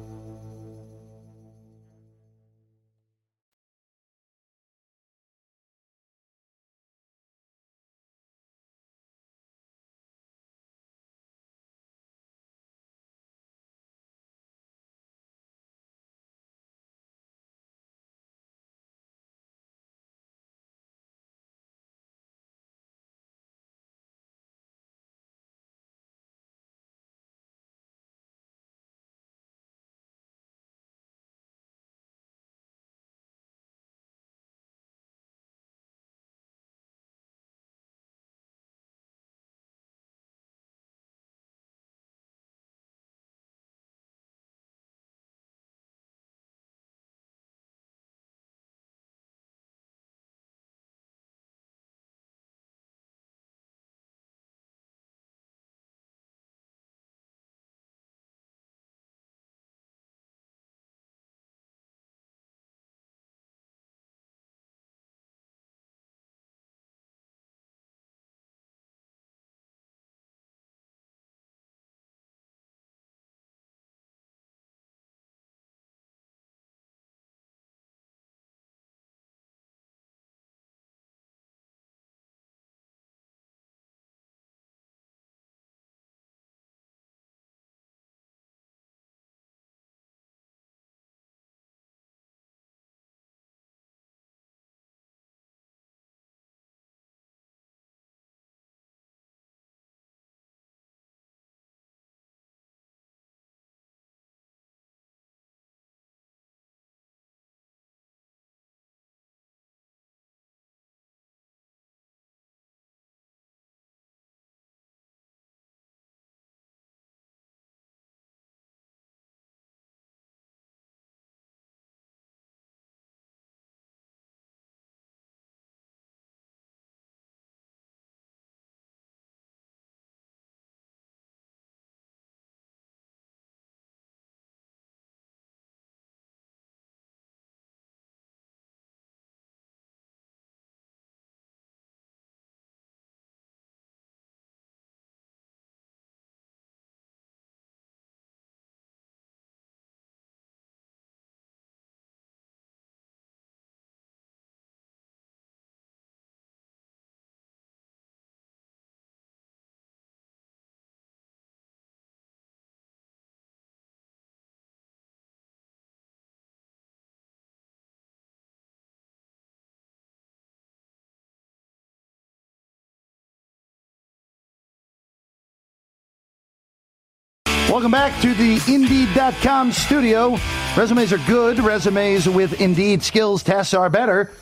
[177.71, 180.37] Welcome back to the Indeed.com studio.
[180.75, 181.57] Resumes are good.
[181.57, 184.33] Resumes with Indeed skills tests are better.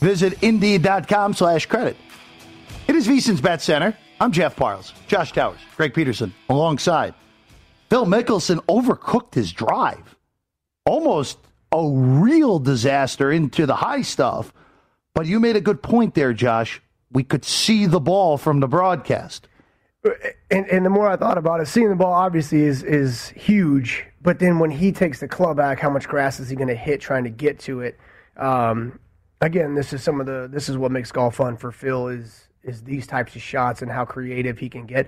[0.00, 1.96] Visit Indeed.com slash credit.
[2.86, 3.96] It is VSiN's Bet Center.
[4.20, 7.14] I'm Jeff Parles, Josh Towers, Greg Peterson, alongside.
[7.88, 10.14] Phil Mickelson overcooked his drive.
[10.84, 11.38] Almost
[11.72, 14.52] a real disaster into the high stuff.
[15.14, 16.82] But you made a good point there, Josh.
[17.10, 19.48] We could see the ball from the broadcast.
[20.50, 24.04] And, and the more I thought about it, seeing the ball obviously is is huge.
[24.20, 26.74] But then when he takes the club back, how much grass is he going to
[26.74, 27.98] hit trying to get to it?
[28.36, 28.98] Um,
[29.40, 32.48] again, this is some of the this is what makes golf fun for Phil is
[32.62, 35.06] is these types of shots and how creative he can get.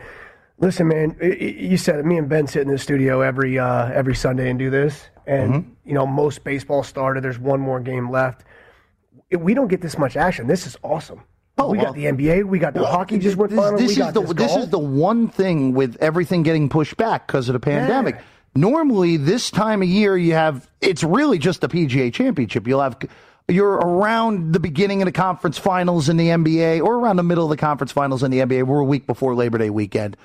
[0.59, 2.07] Listen, man, you said it.
[2.07, 5.53] Me and Ben sit in the studio every uh, every Sunday and do this, and
[5.53, 5.71] mm-hmm.
[5.85, 7.23] you know most baseball started.
[7.23, 8.45] There's one more game left.
[9.31, 10.47] We don't get this much action.
[10.47, 11.23] This is awesome.
[11.59, 12.45] Oh, we got the NBA.
[12.45, 13.79] We got the well, hockey just went this, final.
[13.79, 17.49] This, is the, this, this is the one thing with everything getting pushed back because
[17.49, 18.17] of the pandemic.
[18.17, 18.23] Yeah.
[18.57, 22.67] Normally, this time of year, you have it's really just the PGA Championship.
[22.67, 22.99] You'll have
[23.49, 27.45] you're around the beginning of the conference finals in the NBA, or around the middle
[27.45, 28.65] of the conference finals in the NBA.
[28.65, 30.17] We're a week before Labor Day weekend.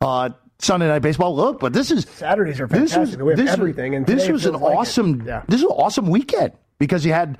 [0.00, 1.34] Uh, Sunday night baseball.
[1.34, 3.00] Look, but this is Saturdays are fantastic.
[3.00, 5.26] This was, we have this, everything, and this was an like awesome.
[5.26, 5.42] Yeah.
[5.48, 7.38] This was an awesome weekend because you had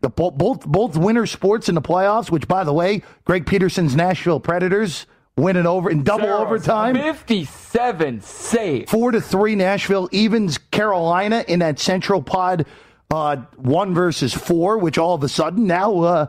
[0.00, 2.30] the both both winter sports in the playoffs.
[2.30, 6.94] Which, by the way, Greg Peterson's Nashville Predators winning over in double Saros, overtime.
[6.94, 8.88] Fifty-seven save.
[8.88, 9.54] Four to three.
[9.54, 12.66] Nashville evens Carolina in that Central Pod
[13.10, 14.78] uh, one versus four.
[14.78, 16.26] Which all of a sudden now uh,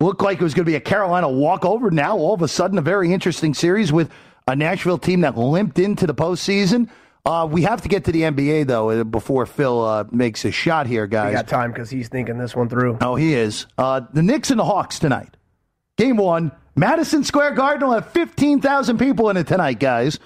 [0.00, 1.90] looked like it was going to be a Carolina walkover.
[1.90, 4.10] Now all of a sudden a very interesting series with
[4.48, 6.88] a Nashville team that limped into the postseason.
[7.24, 10.54] Uh, we have to get to the NBA though uh, before Phil uh, makes his
[10.54, 11.28] shot here, guys.
[11.28, 12.98] We got time because he's thinking this one through.
[13.00, 13.66] Oh, he is.
[13.78, 15.36] Uh, the Knicks and the Hawks tonight.
[15.96, 20.18] Game one, Madison Square Garden will have fifteen thousand people in it tonight, guys.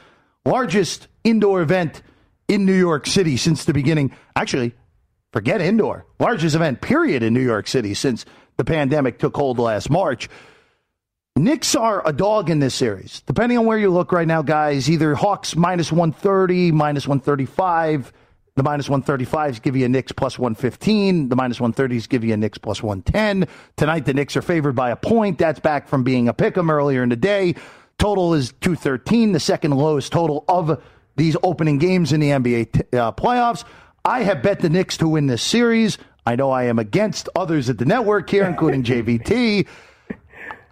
[0.47, 2.03] Largest indoor event
[2.49, 4.13] in New York City since the beginning.
[4.35, 4.73] Actually,
[5.33, 6.07] forget indoor.
[6.19, 8.25] Largest event, period, in New York City since
[8.57, 10.31] the pandemic took hold last March.
[11.37, 13.21] Knicks are a dog in this series.
[13.27, 18.11] Depending on where you look right now, guys, either Hawks minus 130, minus 135.
[18.55, 21.29] The minus 135s give you a Knicks plus 115.
[21.29, 23.49] The minus 130s give you a Knicks plus 110.
[23.77, 25.37] Tonight, the Knicks are favored by a point.
[25.37, 27.55] That's back from being a pick 'em earlier in the day.
[27.99, 30.83] Total is 213, the second lowest total of
[31.17, 33.65] these opening games in the NBA t- uh, playoffs.
[34.07, 35.99] I have bet the Knicks to win this series.
[36.25, 39.67] I know I am against others at the network here, including JVT.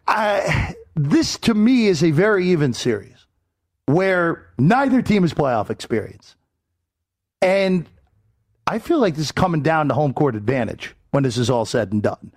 [0.07, 3.27] I, this to me is a very even series
[3.87, 6.37] where neither team has playoff experience.
[7.43, 7.87] And
[8.67, 11.65] I feel like this is coming down to home court advantage when this is all
[11.65, 12.33] said and done.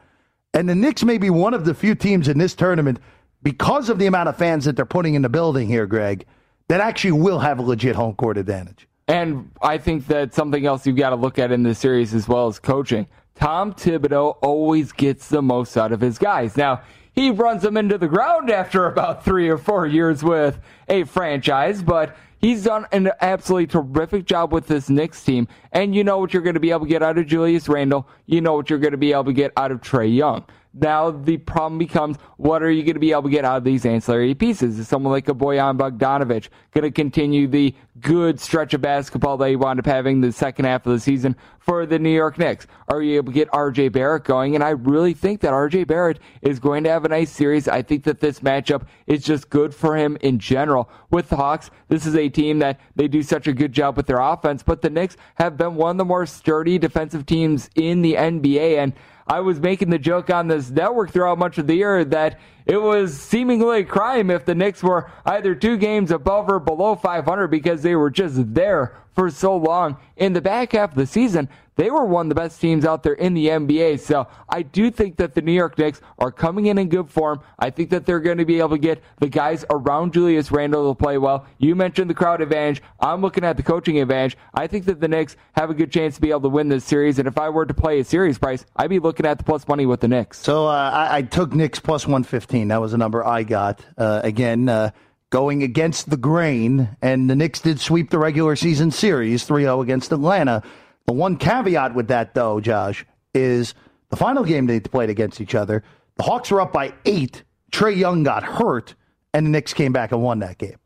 [0.53, 2.99] And the Knicks may be one of the few teams in this tournament,
[3.43, 6.26] because of the amount of fans that they're putting in the building here, Greg,
[6.68, 8.88] that actually will have a legit home court advantage.
[9.07, 12.28] And I think that something else you've got to look at in this series as
[12.28, 13.07] well as coaching.
[13.36, 16.57] Tom Thibodeau always gets the most out of his guys.
[16.57, 16.82] Now,
[17.18, 21.82] he runs them into the ground after about three or four years with a franchise,
[21.82, 25.47] but he's done an absolutely terrific job with this Knicks team.
[25.72, 28.07] And you know what you're going to be able to get out of Julius Randle.
[28.28, 30.45] You know what you're going to be able to get out of Trae Young.
[30.80, 33.63] Now the problem becomes, what are you going to be able to get out of
[33.63, 34.78] these ancillary pieces?
[34.78, 39.49] Is someone like a Bojan Bogdanovic going to continue the good stretch of basketball that
[39.49, 42.67] he wound up having the second half of the season for the New York Knicks?
[42.89, 44.53] Are you able to get RJ Barrett going?
[44.53, 47.67] And I really think that RJ Barrett is going to have a nice series.
[47.67, 50.89] I think that this matchup is just good for him in general.
[51.09, 54.05] With the Hawks, this is a team that they do such a good job with
[54.05, 58.03] their offense, but the Knicks have been one of the more sturdy defensive teams in
[58.03, 58.78] the NBA.
[58.78, 58.93] And
[59.28, 62.82] I was making the joke on this network throughout much of the year that it
[62.82, 67.47] was seemingly a crime if the Knicks were either two games above or below 500
[67.47, 69.97] because they were just there for so long.
[70.15, 73.03] In the back half of the season, they were one of the best teams out
[73.03, 73.99] there in the NBA.
[73.99, 77.41] So I do think that the New York Knicks are coming in in good form.
[77.57, 80.93] I think that they're going to be able to get the guys around Julius Randle
[80.93, 81.45] to play well.
[81.59, 82.82] You mentioned the crowd advantage.
[82.99, 84.38] I'm looking at the coaching advantage.
[84.53, 86.84] I think that the Knicks have a good chance to be able to win this
[86.84, 87.19] series.
[87.19, 89.67] And if I were to play a series price, I'd be looking at the plus
[89.67, 90.39] money with the Knicks.
[90.39, 92.69] So uh, I, I, took Knicks plus 115.
[92.69, 93.86] That was the number I got.
[93.97, 94.91] Uh, again, uh,
[95.30, 99.82] going against the grain, and the Knicks did sweep the regular season series 3 0
[99.82, 100.63] against Atlanta.
[101.08, 103.74] The one caveat with that, though, Josh, is
[104.10, 105.84] the final game they played against each other.
[106.16, 107.43] The Hawks were up by eight.
[107.72, 108.93] Trae Young got hurt,
[109.34, 110.78] and the Knicks came back and won that game.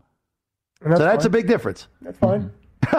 [0.81, 1.27] That's so that's fine.
[1.27, 1.87] a big difference.
[2.01, 2.51] That's fine.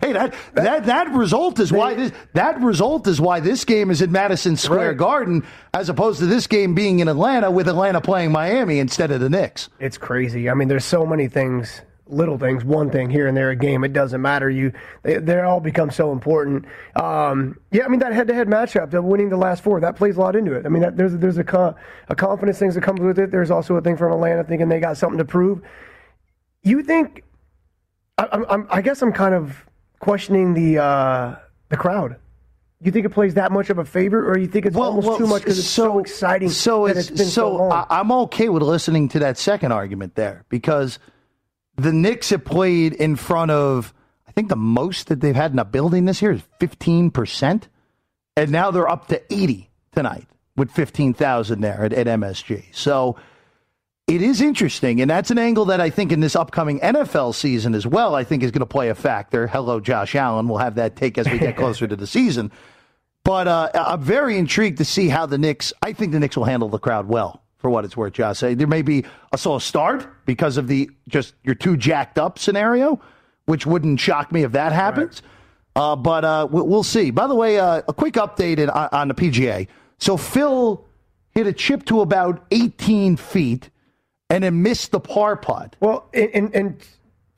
[0.00, 4.00] hey, that, that that result is why this that result is why this game is
[4.00, 4.96] in Madison Square right.
[4.96, 5.44] Garden
[5.74, 9.28] as opposed to this game being in Atlanta with Atlanta playing Miami instead of the
[9.28, 9.68] Knicks.
[9.80, 10.48] It's crazy.
[10.48, 11.82] I mean, there's so many things
[12.12, 13.84] little things, one thing here and there a game.
[13.84, 14.50] It doesn't matter.
[14.50, 16.66] You they, they all become so important.
[16.94, 20.20] Um, yeah, I mean that head-to-head matchup, the winning the last four, that plays a
[20.20, 20.66] lot into it.
[20.66, 21.76] I mean that, there's there's a
[22.08, 23.30] a confidence thing that comes with it.
[23.30, 25.62] There's also a thing from Atlanta thinking they got something to prove.
[26.62, 27.24] You think?
[28.18, 29.66] I, I'm, I guess I'm kind of
[29.98, 31.36] questioning the uh,
[31.70, 32.16] the crowd.
[32.80, 35.26] You think it plays that much of a favor, or you think it's almost too
[35.26, 36.50] much because it's so, exciting?
[36.50, 37.70] So it's, it's been so, long?
[37.72, 40.98] I, I'm okay with listening to that second argument there because
[41.76, 43.92] the Knicks have played in front of
[44.26, 47.68] I think the most that they've had in a building this year is 15 percent,
[48.36, 52.64] and now they're up to 80 tonight with 15,000 there at, at MSG.
[52.72, 53.16] So
[54.06, 57.74] it is interesting, and that's an angle that I think in this upcoming NFL season
[57.74, 59.46] as well, I think is going to play a factor.
[59.46, 60.48] Hello, Josh Allen.
[60.48, 62.52] We'll have that take as we get closer to the season.
[63.24, 65.72] But uh, I'm very intrigued to see how the Knicks.
[65.80, 68.12] I think the Knicks will handle the crowd well, for what it's worth.
[68.12, 72.38] Josh, there may be a slow start because of the just you're too jacked up
[72.38, 73.00] scenario,
[73.46, 75.22] which wouldn't shock me if that happens.
[75.74, 77.10] Uh, but uh, we'll see.
[77.10, 79.68] By the way, uh, a quick update in, on the PGA.
[79.98, 80.84] So Phil
[81.30, 83.70] hit a chip to about 18 feet
[84.28, 85.76] and then missed the par putt.
[85.80, 86.82] Well, and, and,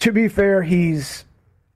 [0.01, 1.25] to be fair, he's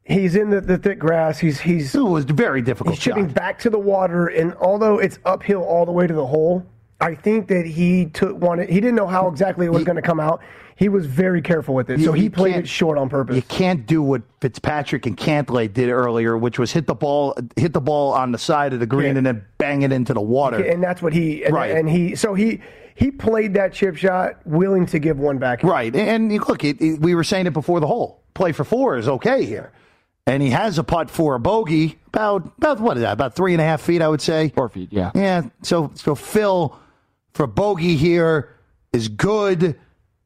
[0.05, 1.39] he's in the, the thick grass.
[1.39, 2.97] He's he's it was very difficult.
[2.97, 6.27] He's chipping back to the water, and although it's uphill all the way to the
[6.27, 6.67] hole,
[7.01, 8.59] I think that he took one.
[8.59, 10.41] He didn't know how exactly it was going to come out.
[10.75, 13.35] He was very careful with it, so he played it short on purpose.
[13.37, 17.73] You can't do what Fitzpatrick and Cantlay did earlier, which was hit the ball, hit
[17.73, 19.19] the ball on the side of the green, Yeah.
[19.19, 20.59] and then bang it into the water.
[20.63, 21.73] and that's what he and, Right.
[21.73, 22.61] and he so he
[22.95, 25.63] he played that chip shot willing to give one back.
[25.65, 25.95] Right.
[25.95, 28.23] And and look, it, it- we were saying it before the hole.
[28.35, 29.73] Play for four is okay here.
[30.29, 33.13] And he has a putt for a bogey about about what is that?
[33.15, 34.51] About three and a half feet, I would say.
[34.55, 35.11] Four feet, yeah.
[35.15, 35.43] Yeah.
[35.63, 36.77] So so Phil
[37.39, 38.49] for bogey here
[38.93, 39.79] is good.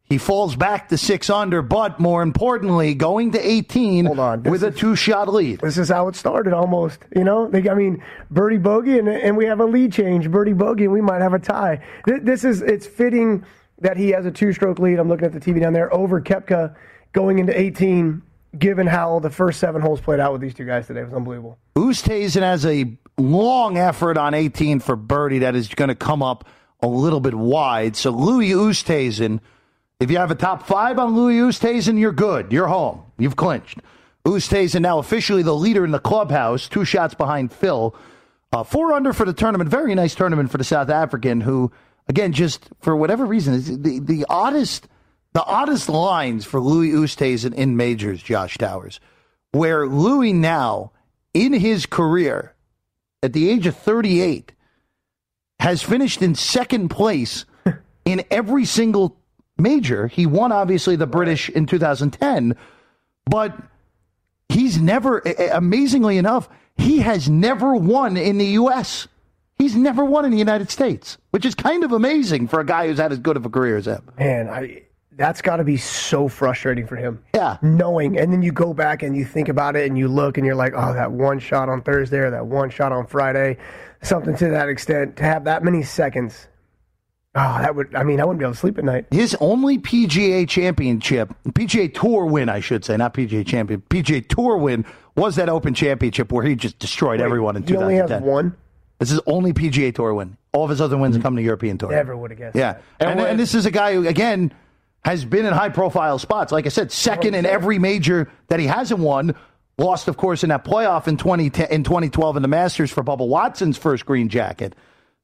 [0.05, 4.07] He falls back to six under, but more importantly, going to eighteen
[4.45, 5.61] with a two shot lead.
[5.61, 7.01] This is how it started almost.
[7.15, 10.31] You know, they, I mean, birdie bogey, and, and we have a lead change.
[10.31, 11.83] Birdie bogey, and we might have a tie.
[12.07, 13.45] Th- This is it's fitting
[13.83, 14.99] that he has a two stroke lead.
[14.99, 16.75] I'm looking at the TV down there over Koepka
[17.13, 18.23] going into 18.
[18.59, 21.15] Given how the first seven holes played out with these two guys today, it was
[21.15, 21.59] unbelievable.
[21.77, 26.47] Oosthuizen has a long effort on 18 for birdie that is going to come up
[26.83, 27.97] a little bit wide.
[27.97, 29.41] So Louis Oosthuizen,
[30.01, 32.53] if you have a top five on Louis Oosthuizen, you're good.
[32.53, 33.03] You're home.
[33.19, 33.79] You've clinched.
[34.27, 37.95] Oosthuizen now officially the leader in the clubhouse, two shots behind Phil.
[38.53, 39.71] Uh, four under for the tournament.
[39.71, 41.73] Very nice tournament for the South African, who,
[42.09, 44.89] again, just for whatever reason, is the, the oddest
[45.33, 49.01] the oddest lines for Louis Oosthuizen in majors, Josh Towers,
[49.53, 50.93] where Louis now,
[51.33, 52.55] in his career,
[53.23, 54.53] at the age of 38,
[55.63, 57.45] has finished in second place
[58.05, 59.17] in every single
[59.57, 60.09] major.
[60.09, 62.57] He won, obviously, the British in 2010,
[63.27, 63.57] but
[64.49, 65.21] he's never,
[65.53, 69.07] amazingly enough, he has never won in the U.S.
[69.57, 72.89] He's never won in the United States, which is kind of amazing for a guy
[72.89, 74.03] who's had as good of a career as him.
[74.19, 74.83] Man, I
[75.15, 77.23] that's got to be so frustrating for him.
[77.35, 77.59] Yeah.
[77.63, 80.47] Knowing, and then you go back and you think about it and you look and
[80.47, 83.59] you're like, oh, that one shot on Thursday or that one shot on Friday,
[84.03, 86.47] something to that extent, to have that many seconds.
[87.35, 89.07] Oh, that would, I mean, I wouldn't be able to sleep at night.
[89.11, 94.59] His only PGA championship, PGA Tour win, I should say, not PGA champion, PGA Tour
[94.59, 94.85] win
[95.17, 98.55] was that Open Championship where he just destroyed everyone in He only has one.
[98.99, 100.37] This is only PGA Tour win.
[100.53, 101.23] All of his other wins hmm.
[101.23, 101.91] come to European Tour.
[101.91, 102.57] Never would have guessed.
[102.57, 104.53] Yeah, and, and this is a guy who again
[105.05, 106.53] has been in high profile spots.
[106.53, 109.35] Like I said, second in every major that he hasn't won.
[109.79, 113.27] Lost, of course, in that playoff in 2010, in 2012 in the Masters for Bubba
[113.27, 114.75] Watson's first green jacket.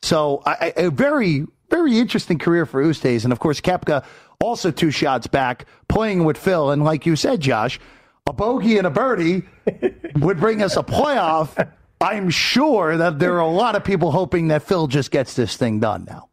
[0.02, 3.24] So I, I- a very, very interesting career for Ustays.
[3.24, 4.04] And of course, Koepka
[4.40, 6.70] also two shots back playing with Phil.
[6.70, 7.78] And like you said, Josh,
[8.26, 9.42] a bogey and a birdie
[10.16, 11.70] would bring us a playoff.
[12.00, 15.56] I'm sure that there are a lot of people hoping that Phil just gets this
[15.56, 16.28] thing done now.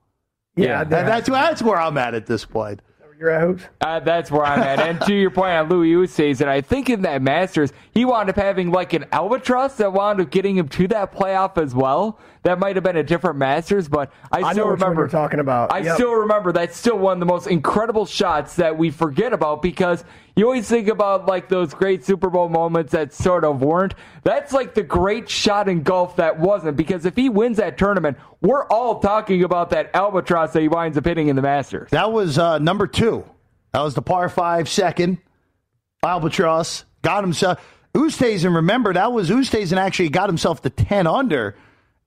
[0.56, 2.82] Yeah, And that's, that's where I'm at at this point.
[3.18, 3.64] Your hopes?
[3.80, 4.80] Uh, that's where I'm at.
[4.80, 8.36] And to your point on Louis Oosthuizen, I think in that Masters, he wound up
[8.36, 12.20] having like an albatross that wound up getting him to that playoff as well.
[12.46, 15.02] That might have been a different Masters, but I, I still know which one remember
[15.02, 15.72] you're talking about.
[15.74, 15.96] I Yep.
[15.96, 20.04] still remember that's still one of the most incredible shots that we forget about because
[20.36, 23.96] you always think about like those great Super Bowl moments that sort of weren't.
[24.24, 28.18] That's like the great shot in golf that wasn't because if he wins that tournament,
[28.42, 31.90] we're all talking about that albatross that he winds up hitting in the Masters.
[31.90, 33.26] That was uh, number two.
[33.74, 35.18] That was the par five second.
[36.04, 37.60] Albatross got himself.
[37.96, 41.56] Oosthuizen, remember, that was Oosthuizen actually got himself to 10 under.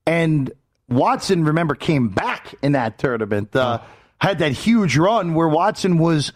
[0.08, 0.50] And
[0.88, 3.54] Watson, remember, came back in that tournament.
[3.54, 3.80] Uh,
[4.20, 6.32] Had that huge run where Watson was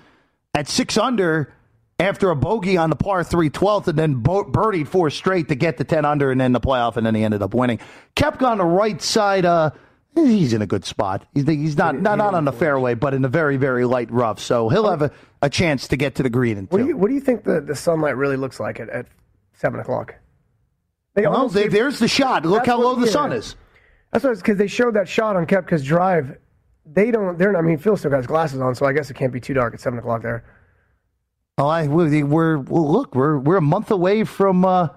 [0.55, 1.53] at six under
[1.99, 5.55] after a bogey on the par 3 12th and then bo- birdied four straight to
[5.55, 7.79] get to 10 under and then the playoff, and then he ended up winning.
[8.15, 9.47] Kept on the right side.
[9.47, 9.71] Uh,
[10.15, 11.25] he's in a good spot.
[11.33, 14.39] He's, he's not, not, not on the fairway, but in a very, very light rough.
[14.39, 15.11] So he'll have a,
[15.41, 17.45] a chance to get to the green in What do you What do you think
[17.45, 19.07] the, the sunlight really looks like at, at
[19.55, 20.15] seven o'clock?
[21.15, 22.45] They well, they, give- there's the shot.
[22.45, 23.13] Look That's how what- low the yeah.
[23.13, 23.57] sun is.
[24.13, 26.37] That's what because they showed that shot on Koepka's drive.
[26.85, 27.39] They don't.
[27.39, 27.53] They're.
[27.53, 29.41] not- I mean, Phil still got his glasses on, so I guess it can't be
[29.41, 30.45] too dark at seven o'clock there.
[31.59, 34.89] Oh, I, we're, we're well, look, we're we're a month away from uh,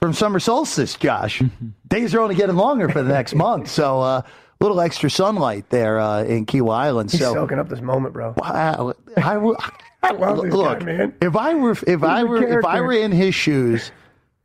[0.00, 1.42] from summer solstice, Josh.
[1.88, 4.24] Days are only getting longer for the next month, so uh, a
[4.60, 7.10] little extra sunlight there uh, in Kiawah Island.
[7.10, 8.34] He's so soaking up this moment, bro.
[8.36, 9.56] Wow, I, w-
[10.02, 11.14] I love this look, guy, man.
[11.22, 13.92] if I were if I were if I were in his shoes,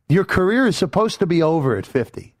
[0.08, 2.34] your career is supposed to be over at fifty.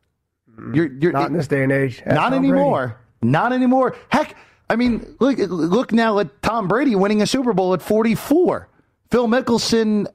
[0.58, 2.02] Mm, you're, you're Not in this day and age.
[2.06, 2.48] Not Tom Brady.
[2.52, 3.00] anymore.
[3.22, 3.96] Not anymore.
[4.10, 4.36] Heck,
[4.68, 8.68] I mean, look look now at Tom Brady winning a Super Bowl at 44.
[9.10, 10.06] Phil Mickelson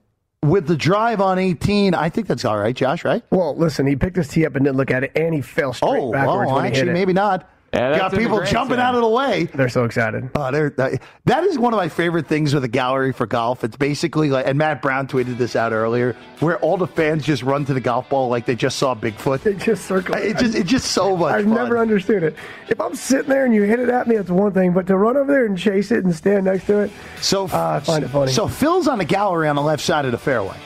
[0.44, 1.94] with the drive on 18.
[1.94, 3.24] I think that's all right, Josh, right?
[3.32, 5.74] Well, listen, he picked his tee up and didn't look at it, and he fell
[5.74, 6.94] straight Oh, backwards well, when oh, he hit actually, it.
[6.94, 7.50] maybe not.
[7.74, 8.80] Yeah, Got people jumping Slam.
[8.80, 9.44] out of the way.
[9.46, 10.30] They're so excited.
[10.34, 13.64] Oh, they're, that that is one of my favorite things with a gallery for golf.
[13.64, 17.44] It's basically like, and Matt Brown tweeted this out earlier, where all the fans just
[17.44, 19.42] run to the golf ball like they just saw Bigfoot.
[19.44, 20.16] They just circle.
[20.16, 21.54] It just, it's just so much I've fun.
[21.54, 22.36] never understood it.
[22.70, 24.74] If I'm sitting there and you hit it at me, that's one thing.
[24.74, 26.92] But to run over there and chase it and stand next to it,
[27.22, 28.32] so, uh, I find it funny.
[28.32, 30.58] so Phil's on the gallery on the left side of the fairway.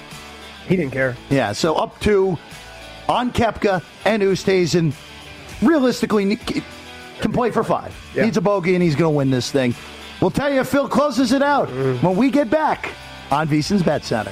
[0.70, 1.18] he didn't care.
[1.30, 2.38] Yeah, so up two
[3.10, 4.94] on Koepka and Oosthuizen.
[5.62, 6.40] Realistically, ne-
[7.24, 7.92] can play for five.
[8.14, 8.26] Yeah.
[8.26, 9.74] Needs a bogey, and he's going to win this thing.
[10.22, 12.06] We'll tell you if Phil closes it out Mm-hmm.
[12.06, 12.92] when we get back
[13.32, 14.32] on VSiN's Bet Center.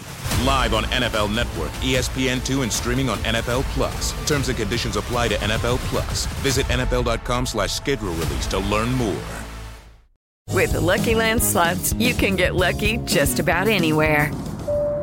[0.45, 4.13] Live on NFL Network, E ESPN2, and streaming on NFL Plus.
[4.27, 6.27] Terms and conditions apply to NFL Plus.
[6.43, 9.23] Visit NFL.com slash schedule release to learn more.
[10.49, 14.31] With the Lucky Land slots, you can get lucky just about anywhere.